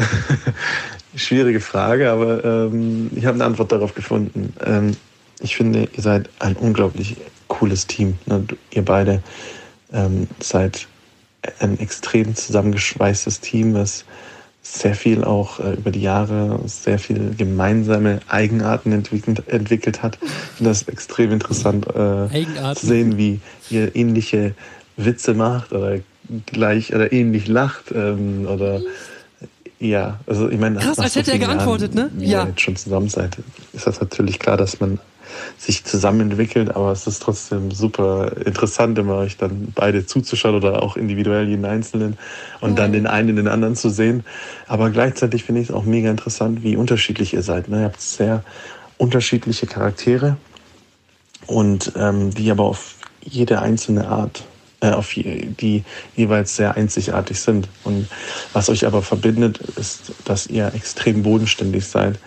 [1.15, 4.53] schwierige Frage, aber ähm, ich habe eine Antwort darauf gefunden.
[4.65, 4.91] Ähm,
[5.39, 7.15] ich finde, ihr seid ein unglaublich
[7.47, 8.17] cooles Team.
[8.25, 8.43] Ne?
[8.45, 9.23] Du- Ihr beide
[9.93, 10.85] ähm, seid
[11.59, 14.03] ein extrem zusammengeschweißtes Team, was
[14.61, 20.17] sehr viel auch äh, über die Jahre sehr viel gemeinsame Eigenarten entwickelt, entwickelt hat.
[20.21, 23.39] Ich finde das extrem interessant äh, zu sehen, wie
[23.69, 24.53] ihr ähnliche
[24.97, 25.99] Witze macht oder
[26.45, 28.81] gleich oder ähnlich lacht ähm, oder
[29.79, 32.25] ja, also ich meine, Krass, als hätte er geantwortet, Jahren, ne?
[32.25, 32.43] Ja.
[32.43, 33.37] ihr jetzt schon zusammen seid,
[33.71, 34.99] ist das natürlich klar, dass man
[35.57, 40.83] sich zusammen entwickelt, aber es ist trotzdem super interessant, immer euch dann beide zuzuschauen oder
[40.83, 42.17] auch individuell jeden Einzelnen
[42.61, 44.23] und dann den einen in den anderen zu sehen.
[44.67, 47.69] Aber gleichzeitig finde ich es auch mega interessant, wie unterschiedlich ihr seid.
[47.69, 47.79] Ne?
[47.79, 48.43] Ihr habt sehr
[48.97, 50.37] unterschiedliche Charaktere
[51.47, 54.43] und ähm, die aber auf jede einzelne Art,
[54.81, 55.83] äh, auf die
[56.15, 57.67] jeweils sehr einzigartig sind.
[57.83, 58.07] Und
[58.53, 62.19] was euch aber verbindet, ist, dass ihr extrem bodenständig seid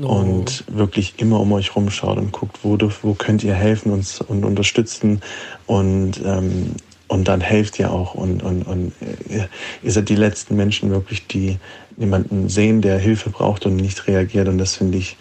[0.00, 4.44] und wirklich immer um euch rumschaut und guckt, wo, wo könnt ihr helfen uns und
[4.44, 5.20] unterstützen.
[5.66, 6.74] Und ähm,
[7.06, 8.14] und dann helft ihr auch.
[8.14, 8.92] Und, und, und
[9.28, 9.48] ihr,
[9.82, 11.58] ihr seid die letzten Menschen wirklich, die
[11.96, 14.48] jemanden sehen, der Hilfe braucht und nicht reagiert.
[14.48, 15.16] Und das finde ich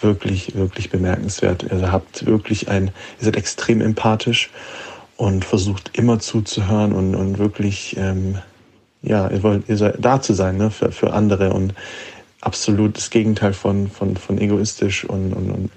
[0.00, 1.64] wirklich, wirklich bemerkenswert.
[1.70, 2.86] Ihr habt wirklich ein,
[3.18, 4.50] ihr seid extrem empathisch
[5.16, 8.38] und versucht immer zuzuhören und, und wirklich, ähm,
[9.02, 11.52] ja, ihr wollt, ihr seid da zu sein, ne, für, für andere.
[11.52, 11.74] Und
[12.46, 15.70] absolut das Gegenteil von, von, von egoistisch und, und, und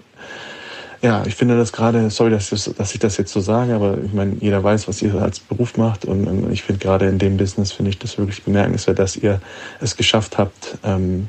[1.02, 3.98] ja, ich finde das gerade, sorry, dass, ich- dass ich das jetzt so sage, aber
[4.06, 7.18] ich meine, jeder weiß, was ihr als Beruf macht und, und ich finde gerade in
[7.18, 9.42] dem Business finde ich das wirklich bemerkenswert, dass ihr
[9.82, 11.28] es geschafft habt, ähm,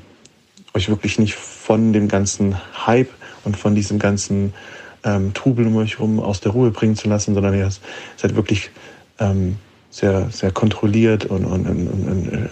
[0.74, 3.10] euch wirklich nicht von dem ganzen Hype
[3.44, 4.52] und von diesem ganzen
[5.04, 7.68] ähm, Trubel um euch herum aus der Ruhe bringen zu lassen, sondern ihr
[8.16, 8.70] seid wirklich
[9.18, 9.56] ähm,
[9.90, 12.48] sehr, sehr kontrolliert und, und, und, und, äh,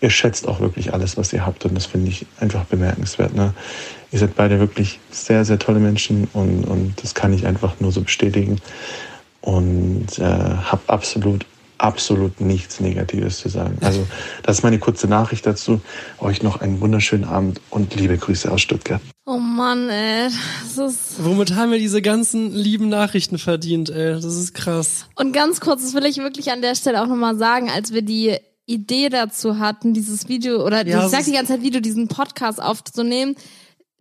[0.00, 3.34] ihr schätzt auch wirklich alles, was ihr habt und das finde ich einfach bemerkenswert.
[3.34, 3.54] Ne?
[4.10, 7.92] Ihr seid beide wirklich sehr, sehr tolle Menschen und, und das kann ich einfach nur
[7.92, 8.60] so bestätigen
[9.40, 11.46] und äh, habe absolut,
[11.82, 13.76] absolut nichts Negatives zu sagen.
[13.80, 14.06] Also
[14.42, 15.80] das ist meine kurze Nachricht dazu.
[16.20, 19.00] Euch noch einen wunderschönen Abend und liebe Grüße aus Stuttgart.
[19.26, 20.28] Oh Mann, ey.
[20.76, 24.12] Das ist Womit haben wir diese ganzen lieben Nachrichten verdient, ey?
[24.14, 25.06] Das ist krass.
[25.16, 28.02] Und ganz kurz, das will ich wirklich an der Stelle auch nochmal sagen, als wir
[28.02, 32.08] die Idee dazu hatten, dieses Video, oder Ja, ich sag die ganze Zeit Video, diesen
[32.08, 33.34] Podcast aufzunehmen,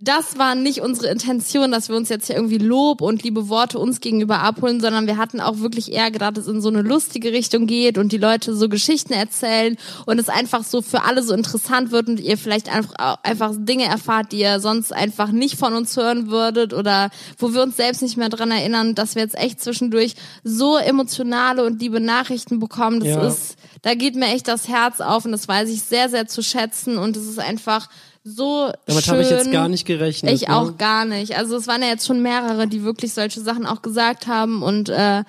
[0.02, 3.78] das war nicht unsere Intention, dass wir uns jetzt hier irgendwie Lob und liebe Worte
[3.78, 6.82] uns gegenüber abholen, sondern wir hatten auch wirklich eher gedacht, dass es in so eine
[6.82, 9.78] lustige Richtung geht und die Leute so Geschichten erzählen
[10.08, 12.94] und es einfach so für alle so interessant wird und ihr vielleicht einfach,
[13.24, 17.62] einfach Dinge erfahrt, die ihr sonst einfach nicht von uns hören würdet oder wo wir
[17.62, 22.00] uns selbst nicht mehr dran erinnern, dass wir jetzt echt zwischendurch so emotionale und liebe
[22.00, 23.00] Nachrichten bekommen.
[23.02, 23.28] Das Ja.
[23.28, 26.42] ist, da geht mir echt das Herz auf und das weiß ich sehr, sehr zu
[26.42, 27.88] schätzen und es ist einfach
[28.24, 30.34] so Damit habe ich jetzt gar nicht gerechnet.
[30.34, 30.56] Ich ne?
[30.56, 31.38] auch gar nicht.
[31.38, 34.90] Also es waren ja jetzt schon mehrere, die wirklich solche Sachen auch gesagt haben und
[34.90, 35.24] äh,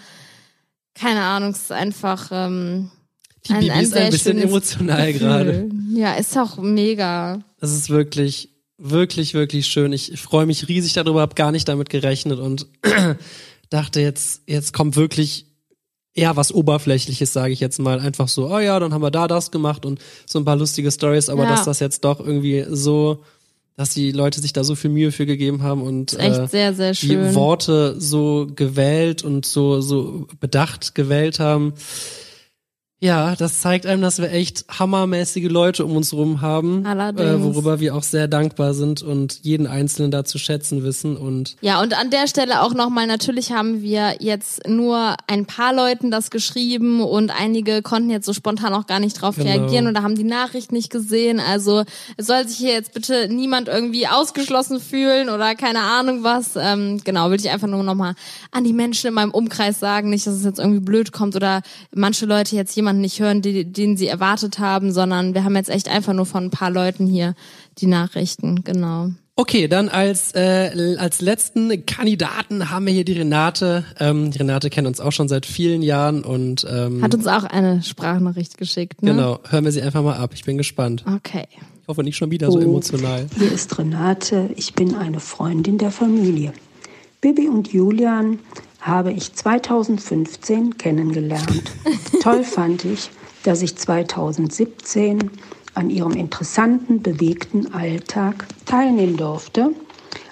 [0.95, 2.91] keine Ahnung, es ist einfach ähm,
[3.47, 5.29] Die Bibi ist ein bisschen emotional Gefühl.
[5.29, 5.71] gerade.
[5.95, 7.41] Ja, ist auch mega.
[7.61, 9.93] Es ist wirklich, wirklich, wirklich schön.
[9.93, 12.67] Ich freue mich riesig darüber, habe gar nicht damit gerechnet und
[13.71, 15.47] dachte jetzt, jetzt kommt wirklich
[16.15, 18.01] eher was Oberflächliches, sage ich jetzt mal.
[18.01, 20.91] Einfach so, oh ja, dann haben wir da das gemacht und so ein paar lustige
[20.91, 21.51] Stories, aber Ja.
[21.51, 23.23] dass das jetzt doch irgendwie so,
[23.77, 26.93] dass die Leute sich da so viel Mühe für gegeben haben und äh, sehr, sehr
[26.93, 31.73] die Worte so gewählt und so, so bedacht gewählt haben.
[33.03, 37.81] Ja, das zeigt einem, dass wir echt hammermäßige Leute um uns rum haben, äh, worüber
[37.81, 41.99] wir auch sehr dankbar sind und jeden Einzelnen da zu schätzen wissen und Ja, und
[41.99, 47.03] an der Stelle auch nochmal, natürlich haben wir jetzt nur ein paar Leuten das geschrieben
[47.03, 49.51] und einige konnten jetzt so spontan auch gar nicht drauf Genau.
[49.51, 51.41] reagieren oder haben die Nachricht nicht gesehen.
[51.41, 51.83] Also
[52.17, 56.51] es soll sich hier jetzt bitte niemand irgendwie ausgeschlossen fühlen oder keine Ahnung was.
[56.57, 58.15] Ähm, genau, will ich einfach nur nochmal
[58.53, 61.63] an die Menschen in meinem Umkreis sagen, nicht, dass es jetzt irgendwie blöd kommt oder
[61.93, 65.71] manche Leute jetzt jemanden nicht hören, die, den sie erwartet haben, sondern wir haben jetzt
[65.71, 67.35] echt einfach nur von ein paar Leuten hier
[67.79, 69.11] die Nachrichten, genau.
[69.35, 73.85] Okay, dann als, äh, als letzten Kandidaten haben wir hier die Renate.
[73.99, 77.45] Ähm, die Renate kennt uns auch schon seit vielen Jahren und ähm, Hat uns auch
[77.45, 79.13] eine Sprachnachricht geschickt, ne?
[79.13, 80.33] genau, hören wir sie einfach mal ab.
[80.35, 81.05] Ich bin gespannt.
[81.17, 81.47] Okay.
[81.81, 82.63] Ich hoffe nicht schon wieder so Oh.
[82.63, 83.27] emotional.
[83.39, 86.53] Hier ist Renate, ich bin eine Freundin der Familie.
[87.23, 88.39] Bibi und Julian
[88.83, 91.63] habe ich 2015 kennengelernt.
[92.23, 93.11] Toll fand ich,
[93.45, 95.31] dass ich 2017
[95.75, 99.71] an ihrem interessanten, bewegten Alltag teilnehmen durfte,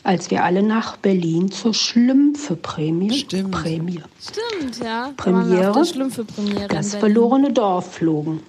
[0.02, 5.12] als wir alle nach Berlin zur Schlümpfe-Prämie Prämie, Stimmt, ja.
[5.16, 6.68] Premiere, Auf der Schlümpfe-Premiere.
[6.68, 7.14] das in Berlin.
[7.14, 8.40] verlorene Dorf flogen.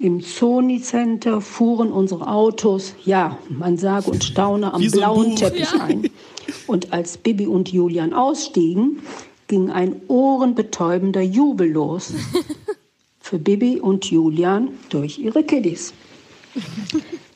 [0.00, 5.30] Im Sony Center fuhren unsere Autos, ja, man sage und staune, am Wie so blauen
[5.30, 5.38] Buch.
[5.38, 5.80] Teppich Ja.
[5.84, 6.08] ein.
[6.66, 9.00] Und als Bibi und Julian ausstiegen,
[9.48, 12.12] ging ein ohrenbetäubender Jubel los.
[13.20, 15.92] Für Bibi und Julian durch ihre Kiddies.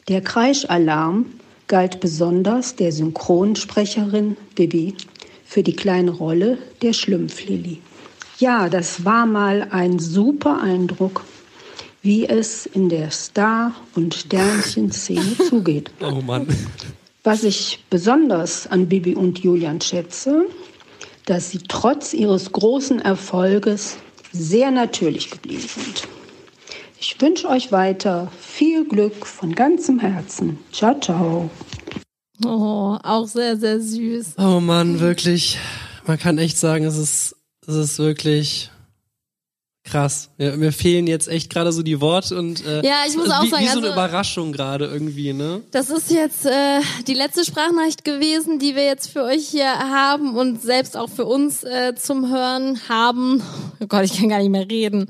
[0.08, 1.26] Der Kreischalarm
[1.68, 4.94] galt besonders der Synchronsprecherin Bibi
[5.44, 7.80] für die kleine Rolle der Schlümpflilly.
[8.38, 11.24] Ja, das war mal ein super Eindruck,
[12.00, 15.90] wie es in der Star- und Sternchen-Szene zugeht.
[16.00, 16.46] Oh Mann.
[17.24, 20.46] Was ich besonders an Bibi und Julian schätze,
[21.26, 23.98] dass sie trotz ihres großen Erfolges
[24.32, 26.08] sehr natürlich geblieben sind.
[26.98, 30.58] Ich wünsche euch weiter viel Glück von ganzem Herzen.
[30.72, 31.50] Ciao, ciao.
[32.44, 34.34] Oh, auch sehr, sehr süß.
[34.38, 35.58] Oh Mann, wirklich.
[36.08, 37.36] Man kann echt sagen, es ist,
[37.68, 38.71] es ist wirklich
[39.84, 40.30] krass.
[40.38, 43.30] Ja, mir fehlen jetzt echt gerade so die Worte und äh, Ja, ich muss wie,
[43.32, 45.60] auch sagen, wie so eine also- Überraschung gerade irgendwie, ne?
[45.72, 50.36] Das ist jetzt äh, die letzte Sprachnachricht gewesen, die wir jetzt für euch hier haben
[50.36, 53.42] und selbst auch für uns äh, zum Hören haben.
[53.80, 55.08] Oh Gott, ich kann gar nicht mehr reden.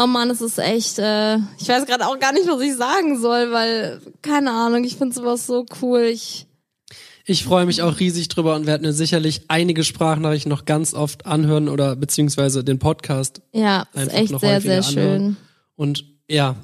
[0.00, 3.20] Oh Mann, es ist echt, äh, ich weiß gerade auch gar nicht, was ich sagen
[3.20, 6.02] soll, weil, keine Ahnung, ich finde sowas so cool.
[6.02, 6.46] Ich,
[7.30, 11.26] Ich freue mich auch riesig drüber und werde mir sicherlich einige Sprachnachrichten noch ganz oft
[11.26, 14.84] anhören oder beziehungsweise den Podcast ja, ist echt sehr, sehr anhören.
[14.84, 15.36] schön.
[15.76, 16.56] Und ja,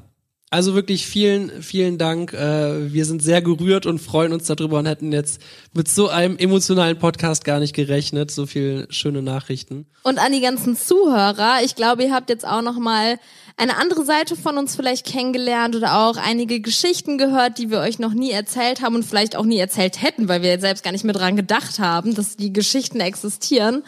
[0.49, 2.33] also wirklich vielen, vielen Dank.
[2.33, 5.43] Äh, wir sind sehr gerührt und freuen uns darüber und hätten jetzt
[5.75, 8.31] mit so einem emotionalen Podcast gar nicht gerechnet.
[8.31, 9.85] So viel schöne Nachrichten.
[10.03, 13.19] Und an die ganzen Zuhörer, ich glaube, ihr habt jetzt auch noch mal
[13.57, 17.99] eine andere Seite von uns vielleicht kennengelernt oder auch einige Geschichten gehört, die wir euch
[17.99, 21.05] noch nie erzählt haben und vielleicht auch nie erzählt hätten, weil wir selbst gar nicht
[21.05, 23.85] mehr dran gedacht haben, dass die Geschichten existieren.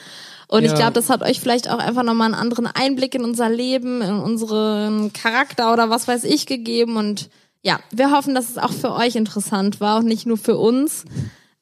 [0.48, 0.76] Und ich Ja.
[0.76, 4.14] glaube, das hat euch vielleicht auch einfach nochmal einen anderen Einblick in unser Leben, in
[4.20, 6.96] unseren Charakter oder was weiß ich gegeben.
[6.96, 7.28] Und
[7.62, 11.04] ja, wir hoffen, dass es auch für euch interessant war und nicht nur für uns.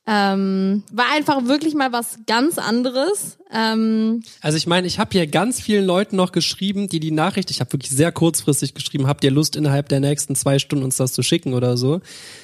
[0.06, 3.38] Ähm, war einfach wirklich mal was ganz anderes.
[3.54, 7.50] Ähm, Also ich meine, ich habe hier ganz vielen Leuten noch geschrieben, die die Nachricht,
[7.50, 10.96] ich habe wirklich sehr kurzfristig geschrieben, habt ihr Lust innerhalb der nächsten zwei Stunden uns
[10.96, 12.00] das zu schicken oder so.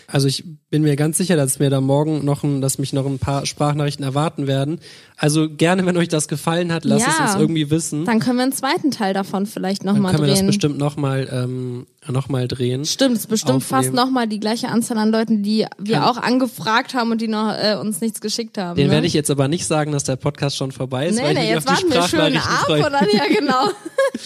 [0.06, 3.06] Also ich bin mir ganz sicher, dass mir da morgen noch ein, dass mich noch
[3.06, 4.78] ein paar Sprachnachrichten erwarten werden.
[5.16, 7.24] Also gerne, wenn euch das gefallen hat, lasst es Ja.
[7.32, 8.04] uns irgendwie wissen.
[8.04, 10.46] dann können wir einen zweiten Teil davon vielleicht Dann nochmal können wir das drehen.
[10.46, 12.84] bestimmt nochmal ähm, noch mal drehen.
[12.84, 13.96] Stimmt, es ist bestimmt fast aufnehmen.
[13.96, 17.52] nochmal die gleiche Anzahl an Leuten, die wir Kann- auch angefragt haben und die noch
[17.52, 18.76] äh, uns nichts geschickt haben.
[18.76, 18.92] Den ne?
[18.92, 21.44] werde ich jetzt aber nicht sagen, dass der Podcast schon vorbei ist, Nee, weil nee,
[21.44, 23.70] ich jetzt warten wir schön ab und dann, ja genau.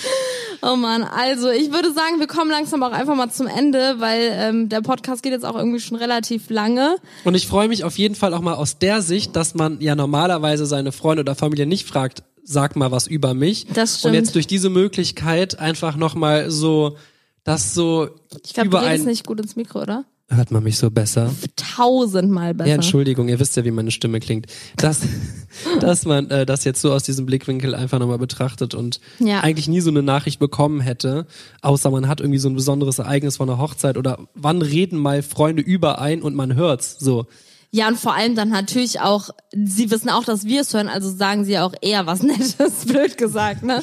[0.62, 4.30] oh man, also ich würde sagen, wir kommen langsam auch einfach mal zum Ende, weil
[4.32, 6.96] ähm, der Podcast geht jetzt auch irgendwie schon relativ lange.
[7.24, 9.94] Und ich freue mich auf jeden Fall auch mal aus der Sicht, dass man ja
[9.94, 13.66] normalerweise seine Freunde oder Familie nicht fragt, sag mal was über mich.
[13.72, 14.14] Das Und stimmt.
[14.14, 16.96] jetzt durch diese Möglichkeit einfach nochmal so,
[17.42, 18.08] das so
[18.44, 20.04] Ich glaube, du über redest ein, nicht gut ins Mikro, oder?
[20.30, 21.30] Hört man mich so besser.
[21.56, 22.68] Tausendmal besser.
[22.68, 24.46] Ja, Entschuldigung, ihr wisst ja, wie meine Stimme klingt.
[24.76, 25.00] Dass,
[25.80, 29.40] dass man äh, das jetzt so aus diesem Blickwinkel einfach nochmal betrachtet und Ja.
[29.40, 31.26] eigentlich nie so eine Nachricht bekommen hätte,
[31.62, 35.22] außer man hat irgendwie so ein besonderes Ereignis von einer Hochzeit oder wann reden mal
[35.22, 37.26] Freunde über ein und man hört's so.
[37.70, 41.10] Ja, und vor allem dann natürlich auch, sie wissen auch, dass wir es hören, also
[41.10, 43.82] sagen sie auch eher was Nettes, blöd gesagt, ne?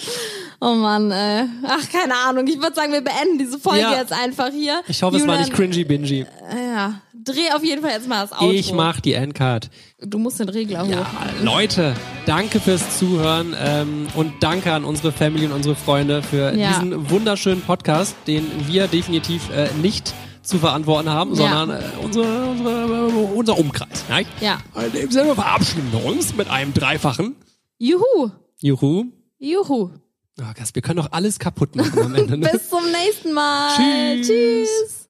[0.63, 2.45] Oh man, äh, ach, keine Ahnung.
[2.45, 3.95] Ich würde sagen, wir beenden diese Folge Ja.
[3.95, 4.81] jetzt einfach hier.
[4.87, 6.19] Ich hoffe, es war Julian, nicht cringy bingy.
[6.51, 8.51] äh, Ja, dreh auf jeden Fall jetzt mal das Outro.
[8.51, 9.71] Ich mach die Endcard.
[9.99, 11.05] Du musst den Regler hoch.
[11.43, 11.95] Leute,
[12.27, 16.69] danke fürs Zuhören ähm, und danke an unsere Family und unsere Freunde für Ja.
[16.69, 21.37] diesen wunderschönen Podcast, den wir definitiv äh, nicht zu verantworten haben, Ja.
[21.37, 24.05] sondern äh, unsere, unsere, unser Umkreis.
[24.09, 24.27] Nein?
[24.41, 24.59] Ja.
[24.85, 27.35] In dem Sinne verabschieden wir uns mit einem dreifachen
[27.79, 28.29] Juhu.
[28.59, 29.05] Juhu.
[29.39, 29.89] Juhu.
[30.39, 32.37] Oh, Gast, wir können doch alles kaputt machen am Ende.
[32.37, 32.49] Ne?
[32.51, 33.75] Bis zum nächsten Mal.
[33.75, 34.27] Tschüss.
[34.27, 35.00] Tschüss.